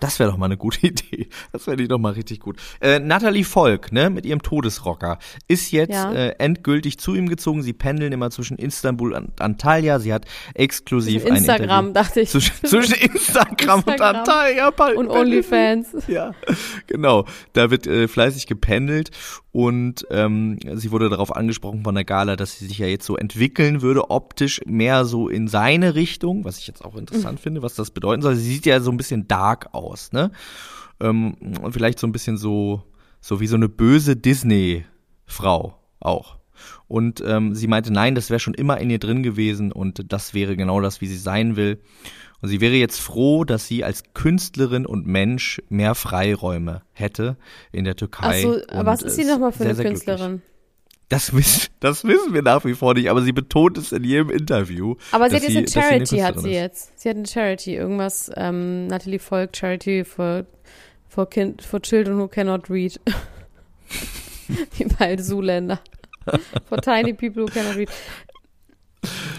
[0.03, 1.27] Das wäre doch mal eine gute Idee.
[1.51, 2.57] Das wäre doch mal richtig gut.
[2.81, 6.11] Äh, Natalie Volk, ne, mit ihrem Todesrocker, ist jetzt Ja.
[6.13, 7.63] äh, endgültig zu ihm gezogen.
[7.63, 9.99] Sie pendeln immer zwischen Istanbul und Antalya.
[9.99, 12.29] Sie hat exklusiv ein Instagram, Interview dachte ich.
[12.29, 14.15] zwischen, zwischen Instagram, und Instagram.
[14.17, 14.71] Antalya.
[14.71, 15.87] pe- Und OnlyFans.
[16.07, 16.33] Ja,
[16.87, 17.25] genau.
[17.53, 19.11] Da wird äh, fleißig gependelt
[19.53, 23.17] und ähm, sie wurde darauf angesprochen von der Gala, dass sie sich ja jetzt so
[23.17, 27.75] entwickeln würde, optisch mehr so in seine Richtung, was ich jetzt auch interessant finde, was
[27.75, 28.35] das bedeuten soll.
[28.35, 30.31] Sie sieht ja so ein bisschen dark aus, ne?
[30.99, 32.81] Ähm, und vielleicht so ein bisschen so,
[33.21, 36.37] so wie so eine böse Disney-Frau auch.
[36.87, 40.33] Und ähm, sie meinte, nein, das wäre schon immer in ihr drin gewesen und das
[40.33, 41.79] wäre genau das, wie sie sein will.
[42.43, 47.37] Und sie wäre jetzt froh, dass sie als Künstlerin und Mensch mehr Freiräume hätte
[47.71, 48.43] in der Türkei.
[48.43, 50.05] Achso, was ist sie nochmal für sehr, eine glücklich.
[50.05, 50.41] Künstlerin?
[51.07, 54.29] Das wissen, das wissen wir nach wie vor nicht, aber sie betont es in jedem
[54.29, 54.95] Interview.
[55.11, 56.55] Aber sie hat jetzt eine Charity, hat Künstlerin sie ist.
[56.55, 56.99] jetzt.
[56.99, 60.45] Sie hat eine Charity, irgendwas, ähm, Natalie Volk Charity for,
[61.07, 62.99] for, kind, for Children Who Cannot Read.
[64.77, 65.79] Wie bei Zuländer.
[66.67, 67.89] For Tiny People Who Cannot Read.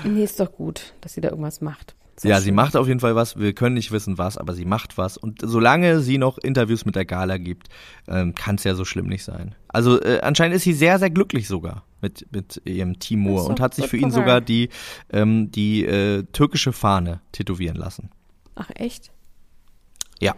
[0.05, 1.95] Nee, ist doch gut, dass sie da irgendwas macht.
[2.23, 2.55] Doch Ja, sie schön.
[2.55, 3.37] macht auf jeden Fall was.
[3.39, 5.17] Wir können nicht wissen, was, aber sie macht was.
[5.17, 7.69] Und solange sie noch Interviews mit der Gala gibt,
[8.09, 9.55] ähm, kann es ja so schlimm nicht sein.
[9.69, 13.75] Also äh, anscheinend ist sie sehr, sehr glücklich sogar mit, mit ihrem Timur und hat
[13.75, 14.13] sich für ihn her.
[14.13, 14.69] sogar die,
[15.13, 18.11] ähm, die äh, türkische Fahne tätowieren lassen.
[18.55, 19.11] Ach, echt?
[20.21, 20.35] Ja.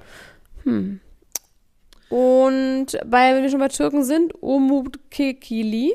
[2.08, 5.94] Und bei, wenn wir schon bei Türken sind, Umut Kekili.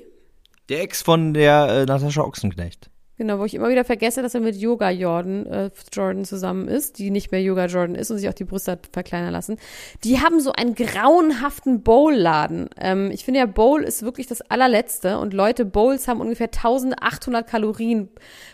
[0.70, 2.91] Der Ex von der äh, Natascha Ochsenknecht.
[3.22, 6.98] Genau, wo ich immer wieder vergesse, dass er mit Yoga Jordan, äh, Jordan zusammen ist,
[6.98, 9.58] die nicht mehr Yoga Jordan ist und sich auch die Brüste hat verkleinern lassen.
[10.04, 12.72] Die haben so einen grauenhaften Bowl-Laden.
[12.80, 17.46] Ähm, ich finde ja, Bowl ist wirklich das allerletzte und Leute, Bowls haben ungefähr 1800
[17.46, 18.10] Kalorien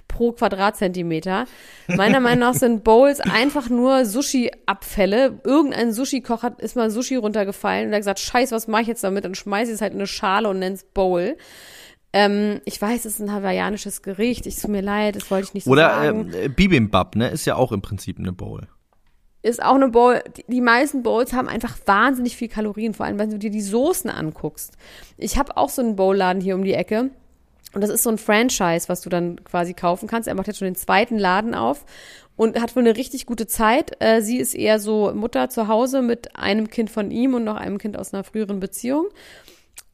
[0.09, 1.45] pro Quadratzentimeter.
[1.87, 5.39] Meiner Meinung nach sind Bowls einfach nur Sushi-Abfälle.
[5.45, 9.05] Irgendein Sushi-Koch hat, ist mal Sushi runtergefallen und hat gesagt, scheiß, was mache ich jetzt
[9.05, 9.23] damit?
[9.23, 11.37] Dann schmeiße ich es halt in eine Schale und nenne es Bowl.
[12.17, 14.47] Ähm, ich weiß, es ist ein hawaiianisches Gericht.
[14.47, 16.33] Ich tut mir leid, das wollte ich nicht so Oder sagen.
[16.33, 17.27] ähm, Bibimbap, ne?
[17.29, 18.67] Ist ja auch im Prinzip eine Bowl.
[19.43, 20.23] ist auch eine Bowl.
[20.47, 24.09] Die, meisten Bowls haben einfach wahnsinnig viel Kalorien, vor allem wenn du dir die Soßen
[24.09, 24.77] anguckst.
[25.15, 27.11] Ich habe auch so einen Bowladen hier um die Ecke.
[27.73, 30.27] Und das ist so ein Franchise, was du dann quasi kaufen kannst.
[30.27, 31.85] Er macht jetzt schon den zweiten Laden auf
[32.35, 33.91] und hat wohl eine richtig gute Zeit.
[33.99, 37.57] Äh, sie ist eher so Mutter zu Hause mit einem Kind von ihm und noch
[37.57, 39.05] einem Kind aus einer früheren Beziehung.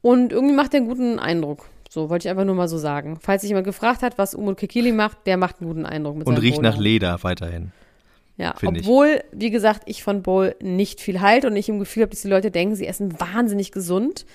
[0.00, 1.68] Und irgendwie macht er einen guten Eindruck.
[1.94, 3.18] So, wollte ich einfach nur mal so sagen.
[3.20, 6.26] Falls sich jemand gefragt hat, was Umut Kekili macht, der macht einen guten Eindruck mit
[6.26, 6.82] Und riecht nach Bowladen.
[6.82, 7.70] Leder weiterhin.
[8.36, 8.86] Ja, finde ich.
[8.86, 12.22] obwohl, wie gesagt, ich von Bowl nicht viel halte und ich im Gefühl habe, dass
[12.22, 14.26] die Leute denken, sie essen wahnsinnig gesund.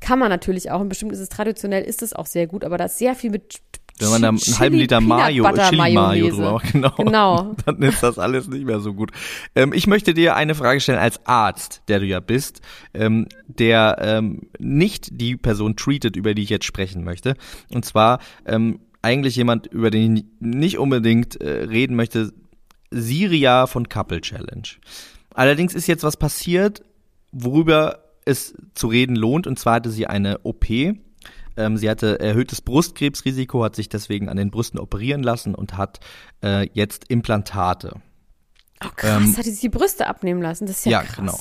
[0.00, 0.80] Kann man natürlich auch.
[0.80, 3.30] Und bestimmt ist es traditionell, ist es auch sehr gut, aber da ist sehr viel
[3.30, 3.62] mit
[4.02, 6.36] Wenn man da einen Chili halben Liter Peanut Mayo, Butter Chili Mayo Mayonnaise.
[6.36, 7.56] drüber macht, genau, Genau.
[7.66, 9.10] dann ist das alles nicht mehr so gut.
[9.54, 12.60] Ähm, ich möchte dir eine Frage stellen als Arzt, der du ja bist,
[12.94, 17.36] ähm, der ähm, nicht die Person treatet, über die ich jetzt sprechen möchte.
[17.72, 22.32] Und zwar ähm, eigentlich jemand, über den ich nicht unbedingt äh, reden möchte,
[22.90, 24.68] Siria von Couple Challenge.
[25.34, 26.82] Allerdings ist jetzt was passiert,
[27.32, 29.46] worüber es zu reden lohnt.
[29.46, 30.66] Und zwar hatte sie eine OP.
[31.56, 36.00] Ähm, sie hatte erhöhtes Brustkrebsrisiko, hat sich deswegen an den Brüsten operieren lassen und hat
[36.42, 38.00] äh, jetzt Implantate.
[38.84, 40.66] Oh, krass, Ähm, hat die sich die Brüste abnehmen lassen.
[40.66, 41.16] Das ist ja, ja, krass.
[41.16, 41.38] genau.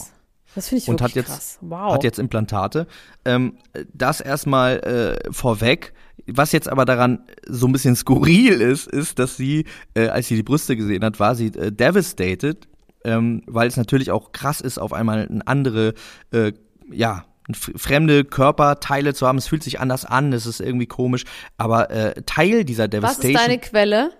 [0.54, 1.58] Das finde ich und wirklich hat jetzt krass.
[1.62, 1.94] Wow.
[1.94, 2.88] hat jetzt Implantate.
[3.24, 3.58] Ähm,
[3.94, 5.94] das erstmal äh, vorweg.
[6.28, 10.36] Was jetzt aber daran so ein bisschen skurril ist, ist, dass sie, äh, als sie
[10.36, 12.68] die Brüste gesehen hat, war sie äh, devastated,
[13.04, 15.94] ähm, weil es natürlich auch krass ist, auf einmal ein andere,
[16.32, 16.52] äh,
[16.92, 19.38] ja, fremde Körperteile zu haben.
[19.38, 21.24] Es fühlt sich anders an, es ist irgendwie komisch.
[21.58, 23.36] Aber äh, Teil dieser Was Devastation.
[23.36, 24.12] ist deine Quelle?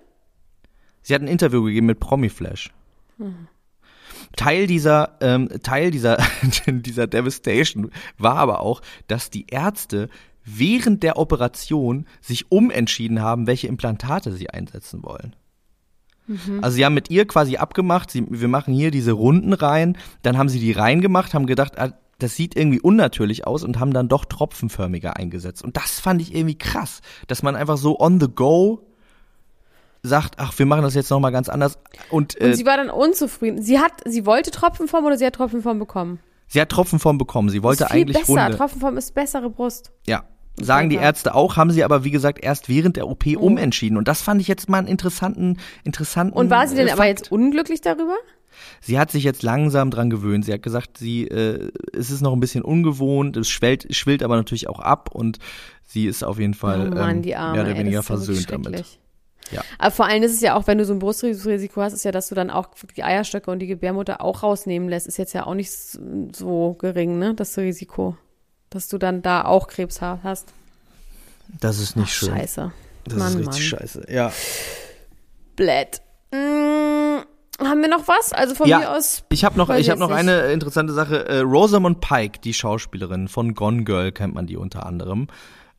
[1.02, 2.72] Sie hat ein Interview gegeben mit Promiflash.
[4.36, 6.18] Teil dieser, ähm, Teil dieser,
[6.68, 10.10] dieser Devastation war aber auch, dass die Ärzte
[10.44, 15.36] während der Operation sich umentschieden haben, welche Implantate sie einsetzen wollen.
[16.62, 20.38] Also sie haben mit ihr quasi abgemacht, sie, wir machen hier diese Runden rein, dann
[20.38, 24.08] haben sie die reingemacht, haben gedacht, ah, das sieht irgendwie unnatürlich aus und haben dann
[24.08, 25.64] doch tropfenförmiger eingesetzt.
[25.64, 28.86] Und das fand ich irgendwie krass, dass man einfach so on the go
[30.04, 31.78] sagt, ach, wir machen das jetzt nochmal ganz anders.
[32.10, 33.62] Und, Und äh, sie war dann unzufrieden.
[33.62, 36.20] Sie hat, sie wollte Tropfenform oder sie hat Tropfenform bekommen?
[36.48, 37.50] sie hat Tropfenform bekommen.
[37.50, 38.42] Sie wollte ist viel eigentlich besser.
[38.44, 38.58] Runde.
[38.58, 39.92] Tropfenform ist bessere Brust.
[40.08, 40.24] Ja.
[40.60, 40.98] Sagen die.
[40.98, 43.38] Ärzte auch, haben sie aber wie gesagt erst während der OP Mhm.
[43.38, 43.98] umentschieden.
[43.98, 46.38] Und das fand ich jetzt mal einen interessanten, interessanten.
[46.38, 47.20] Und war sie denn äh, aber Fakt.
[47.20, 48.16] jetzt unglücklich darüber?
[48.82, 50.46] Sie hat sich jetzt langsam dran gewöhnt.
[50.46, 54.36] Sie hat gesagt, sie, äh, es ist noch ein bisschen ungewohnt, es schwellt, schwillt aber
[54.36, 55.40] natürlich auch ab und
[55.86, 57.54] sie ist auf jeden Fall oh Mann, ähm, Arme.
[57.54, 58.86] mehr oder ey, weniger ja wirklich versöhnt damit.
[59.52, 59.62] Ja.
[59.80, 62.12] Aber vor allem ist es ja auch, wenn du so ein Brustrisiko hast, ist ja,
[62.14, 65.46] dass du dann auch die Eierstöcke und die Gebärmutter auch rausnehmen lässt, ist jetzt ja
[65.46, 68.16] auch nicht so gering, ne, das Risiko.
[68.70, 70.54] Dass du dann da auch Krebs ha- hast.
[71.60, 72.30] Das ist nicht schön.
[72.30, 72.72] Scheiße.
[73.04, 73.80] Das Mann, ist richtig Mann.
[73.82, 74.06] scheiße.
[74.10, 74.32] Ja.
[75.58, 76.02] Blät.
[76.32, 77.24] Mm,
[77.68, 78.34] haben wir noch was?
[78.34, 79.24] Also von Ja, mir aus.
[79.30, 80.18] Ich habe noch, ich habe noch nicht.
[80.18, 81.28] eine interessante Sache.
[81.28, 85.28] Äh, Rosamund Pike, die Schauspielerin von Gone Girl, kennt man die unter anderem.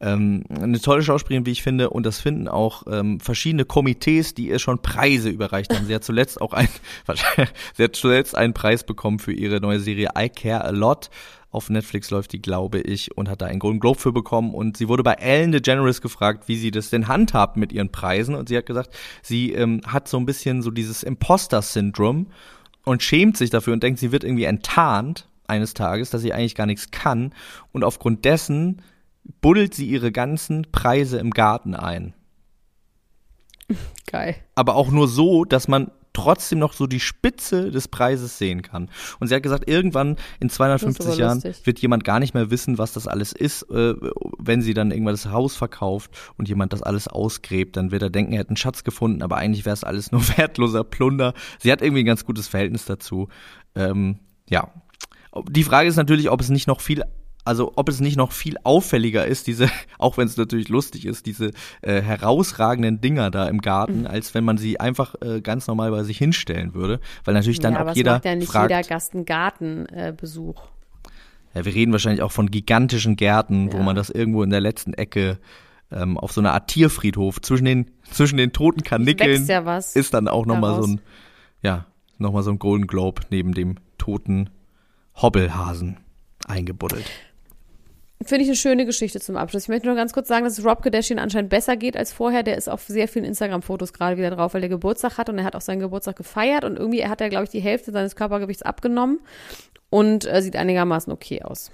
[0.01, 4.49] Ähm, eine tolle Schauspielerin, wie ich finde, und das finden auch ähm, verschiedene Komitees, die
[4.49, 5.87] ihr schon Preise überreicht haben.
[5.87, 6.69] Sie hat zuletzt auch ein,
[7.77, 11.09] sie hat zuletzt einen Preis bekommen für ihre neue Serie I Care a Lot.
[11.53, 14.55] Auf Netflix läuft die, glaube ich, und hat da einen Golden Globe für bekommen.
[14.55, 18.35] Und sie wurde bei Ellen DeGeneres gefragt, wie sie das denn handhabt mit ihren Preisen.
[18.35, 18.91] Und sie hat gesagt,
[19.21, 22.29] sie ähm, hat so ein bisschen so dieses Imposter-Syndrom
[22.85, 26.55] und schämt sich dafür und denkt, sie wird irgendwie enttarnt eines Tages, dass sie eigentlich
[26.55, 27.35] gar nichts kann.
[27.71, 28.81] Und aufgrund dessen
[29.43, 32.15] buddelt sie ihre ganzen Preise im Garten ein.
[34.07, 34.37] Geil.
[34.55, 38.91] Aber auch nur so, dass man trotzdem noch so die Spitze des Preises sehen kann.
[39.19, 41.67] Und sie hat gesagt, irgendwann in Das 250 ist aber Jahren lustig.
[41.67, 43.95] wird jemand gar nicht mehr wissen, was das alles ist, äh,
[44.39, 48.11] wenn sie dann irgendwann das Haus verkauft und jemand das alles ausgräbt, dann wird er
[48.11, 51.35] denken, er hätte einen Schatz gefunden, aber eigentlich wäre es alles nur wertloser Plunder.
[51.59, 53.29] Sie hat irgendwie ein ganz gutes Verhältnis dazu.
[53.75, 54.71] Ähm, ja.
[55.49, 57.03] Die Frage ist natürlich, ob es nicht noch viel
[57.45, 59.69] also ob es nicht noch viel auffälliger ist, diese,
[59.99, 61.51] auch wenn es natürlich lustig ist, diese
[61.83, 66.05] äh, herausragenden Dinger da im Garten, als wenn man sie einfach äh, ganz normal bei
[66.05, 68.71] sich hinstellen würde, weil natürlich dann ja, aber auch es jeder macht ja nicht fragt.
[68.71, 70.63] jeder Gast einen Gartenbesuch.
[71.55, 73.83] ja, wir reden wahrscheinlich auch von gigantischen Gärten, wo Ja.
[73.83, 75.39] man das irgendwo in der letzten Ecke
[75.91, 79.95] ähm, auf so einer Art Tierfriedhof zwischen den zwischen den toten Kanickeln wächst ja was
[79.97, 81.01] ist dann auch noch mal so ein
[81.63, 81.87] ja
[82.19, 84.49] noch mal so ein Golden Globe neben dem toten
[85.21, 85.99] Hobbelhasen
[86.47, 87.05] eingebuddelt.
[88.25, 89.65] Finde ich eine schöne Geschichte zum Abschluss.
[89.65, 92.43] Ich möchte nur ganz kurz sagen, dass es Rob Kardashian anscheinend besser geht als vorher.
[92.43, 95.45] Der ist auf sehr vielen Instagram-Fotos gerade wieder drauf, weil der Geburtstag hat und er
[95.45, 98.63] hat auch seinen Geburtstag gefeiert und irgendwie hat er, glaube ich, die Hälfte seines Körpergewichts
[98.63, 99.21] abgenommen
[99.91, 101.71] und äh, sieht einigermaßen okay aus.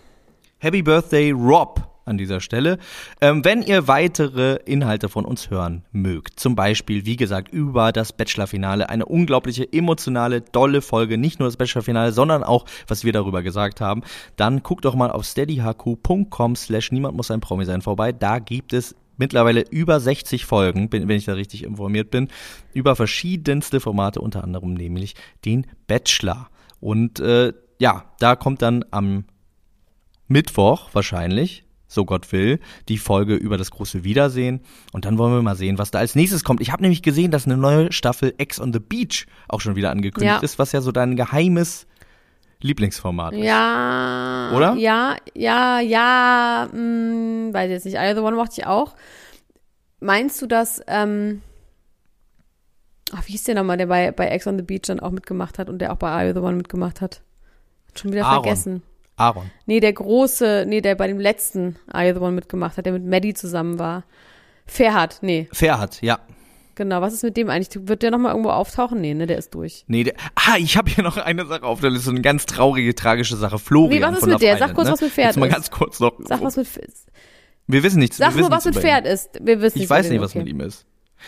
[0.59, 2.79] Happy Birthday Rob an dieser Stelle.
[3.21, 8.13] Ähm, wenn ihr weitere Inhalte von uns hören mögt, zum Beispiel, wie gesagt, über das
[8.13, 13.43] Bachelor-Finale, eine unglaubliche, emotionale, dolle Folge, nicht nur das Bachelor-Finale, sondern auch, was wir darüber
[13.43, 14.03] gesagt haben,
[14.37, 18.13] dann guckt doch mal auf steadyhq.com slash niemand muss ein Promi sein vorbei.
[18.13, 22.29] Da gibt es mittlerweile über 60 Folgen, wenn ich da richtig informiert bin,
[22.73, 26.49] über verschiedenste Formate, unter anderem nämlich den Bachelor.
[26.81, 29.25] Und äh, ja, da kommt dann am
[30.29, 34.61] Mittwoch wahrscheinlich, so Gott will, die Folge über das große Wiedersehen.
[34.93, 36.61] Und dann wollen wir mal sehen, was da als nächstes kommt.
[36.61, 39.91] Ich habe nämlich gesehen, dass eine neue Staffel Ex on the Beach auch schon wieder
[39.91, 40.45] angekündigt Ja.
[40.45, 41.87] ist, was ja so dein geheimes
[42.61, 43.45] Lieblingsformat ist.
[43.45, 44.53] Ja.
[44.55, 44.75] Oder?
[44.75, 47.97] Ja, ja, ja, mh, weiß ich jetzt nicht.
[47.97, 48.95] I the One mochte ich auch.
[50.01, 51.41] Meinst du, dass, ähm,
[53.13, 55.59] ach, wie hieß der nochmal, der bei, bei Ex on the Beach dann auch mitgemacht
[55.59, 57.23] hat und der auch bei I the One mitgemacht hat?
[57.95, 58.43] Schon wieder Aaron.
[58.45, 58.83] vergessen.
[59.19, 59.51] Aaron.
[59.67, 63.05] Nee, der große, nee, der bei dem letzten I the One mitgemacht hat, der mit
[63.05, 64.05] Maddie zusammen war.
[64.67, 66.19] Ferhat, nee, Ferhat, ja.
[66.75, 67.01] genau.
[67.01, 67.89] Was ist mit dem eigentlich?
[67.89, 69.01] Wird der nochmal irgendwo auftauchen?
[69.01, 69.85] Nee, ne, der ist durch.
[69.89, 72.95] Nee, der, ah, ich habe hier noch eine Sache auf der Liste, eine ganz traurige,
[72.95, 73.59] tragische Sache.
[73.59, 74.59] Florian Nee, was ist mit der?
[74.59, 74.93] Sag Island, kurz, ne?
[74.93, 75.55] was mit Pferd Jetzt mal ist.
[75.55, 76.13] ganz kurz noch.
[76.25, 76.69] Sag, was mit,
[77.67, 78.17] wir wissen nichts.
[78.19, 78.77] sag wir nur, was mit.
[78.77, 79.31] Pferd ist.
[79.43, 80.41] Wir wissen Ich weiß nicht, den, was okay.
[80.41, 80.87] mit ihm ist.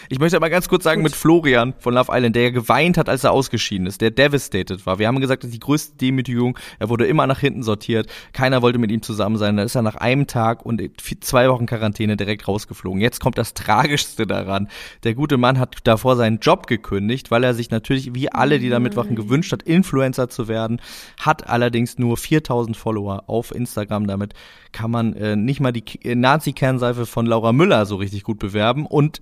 [0.09, 1.11] Ich möchte aber ganz kurz sagen, Gut.
[1.11, 4.86] mit Florian von Love Island, der ja geweint hat, als er ausgeschieden ist, der devastated
[4.86, 4.99] war.
[4.99, 6.59] Wir haben gesagt, das ist die größte Demütigung.
[6.78, 8.09] Er wurde immer nach hinten sortiert.
[8.32, 9.57] Keiner wollte mit ihm zusammen sein.
[9.57, 10.82] Dann ist er nach einem Tag und
[11.20, 13.01] zwei Wochen Quarantäne direkt rausgeflogen.
[13.01, 14.68] Jetzt kommt das Tragischste daran.
[15.05, 18.68] Der gute Mann hat davor seinen Job gekündigt, weil er sich natürlich, wie alle, die
[18.68, 20.80] da mitmachen, gewünscht hat, Influencer zu werden.
[21.20, 24.07] Hat allerdings nur 4000 Follower auf Instagram.
[24.07, 24.34] Damit
[24.72, 28.86] kann man äh, nicht mal die äh, Nazi-Kernseife von Laura Müller so richtig gut bewerben.
[28.86, 29.20] Und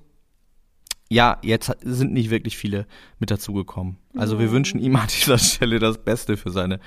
[1.08, 2.86] ja, jetzt sind nicht wirklich viele
[3.18, 3.96] mit dazugekommen.
[4.16, 6.80] Also wir wünschen ihm an dieser Stelle das Beste für seine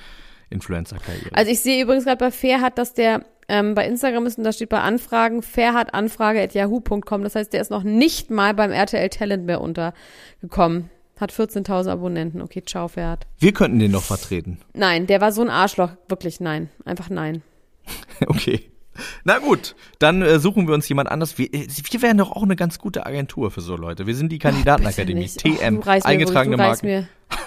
[0.50, 1.34] Influencer-Karriere.
[1.34, 4.52] Also ich sehe übrigens gerade bei Fairhat, dass der ähm, bei Instagram ist und da
[4.52, 7.22] steht bei Anfragen fairhatanfrage.yahoo.com.
[7.22, 10.90] Das heißt, der ist noch nicht mal beim RTL Talent mehr untergekommen.
[11.18, 12.40] Hat 14.000 Abonnenten.
[12.42, 13.26] Okay, ciao, Fairhat.
[13.38, 14.58] wir könnten den noch vertreten.
[14.74, 15.90] Nein, der war so ein Arschloch.
[16.08, 16.70] Wirklich nein.
[16.84, 17.42] Einfach nein.
[18.26, 18.71] Okay.
[19.24, 21.38] Na gut, dann äh, suchen wir uns jemand anders.
[21.38, 24.06] Wir, äh, wir wären doch auch eine ganz gute Agentur für so Leute.
[24.06, 25.26] Wir sind die Kandidatenakademie.
[25.36, 27.06] TM, Ach, du reißt mir eingetragene wirklich,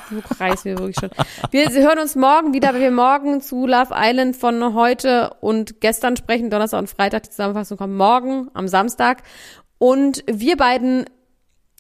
[0.10, 1.12] du reißt mir wirklich schon.
[1.52, 6.18] Wir hören uns morgen wieder, weil wir morgen zu Love Island von heute und gestern
[6.18, 6.50] sprechen.
[6.50, 7.24] Donnerstag und Freitag.
[7.24, 9.24] Die Zusammenfassung kommt morgen am Samstag.
[9.78, 11.06] Und wir beiden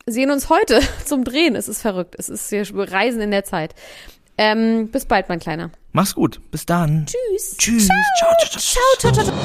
[0.05, 1.55] sehen uns heute zum Drehen.
[1.55, 2.16] Es ist verrückt.
[2.18, 3.74] Es ist wir Reisen in der Zeit.
[4.38, 5.71] Ähm, bis bald, mein Kleiner.
[5.93, 6.41] Mach's gut.
[6.51, 7.05] Bis dann.
[7.05, 7.57] Tschüss.
[7.57, 7.88] Tschüss.
[8.19, 8.86] Ciao, ciao, ciao.
[8.99, 9.36] Ciao, ciao, ciao.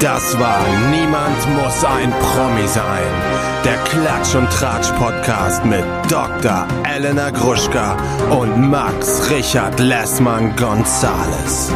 [0.00, 3.02] Das war Niemand muss ein Promi sein.
[3.64, 6.66] Der Klatsch und Tratsch Podcast mit Dr.
[6.84, 7.96] Elena Gruschka
[8.30, 11.72] und Max Richard Lessmann Gonzales.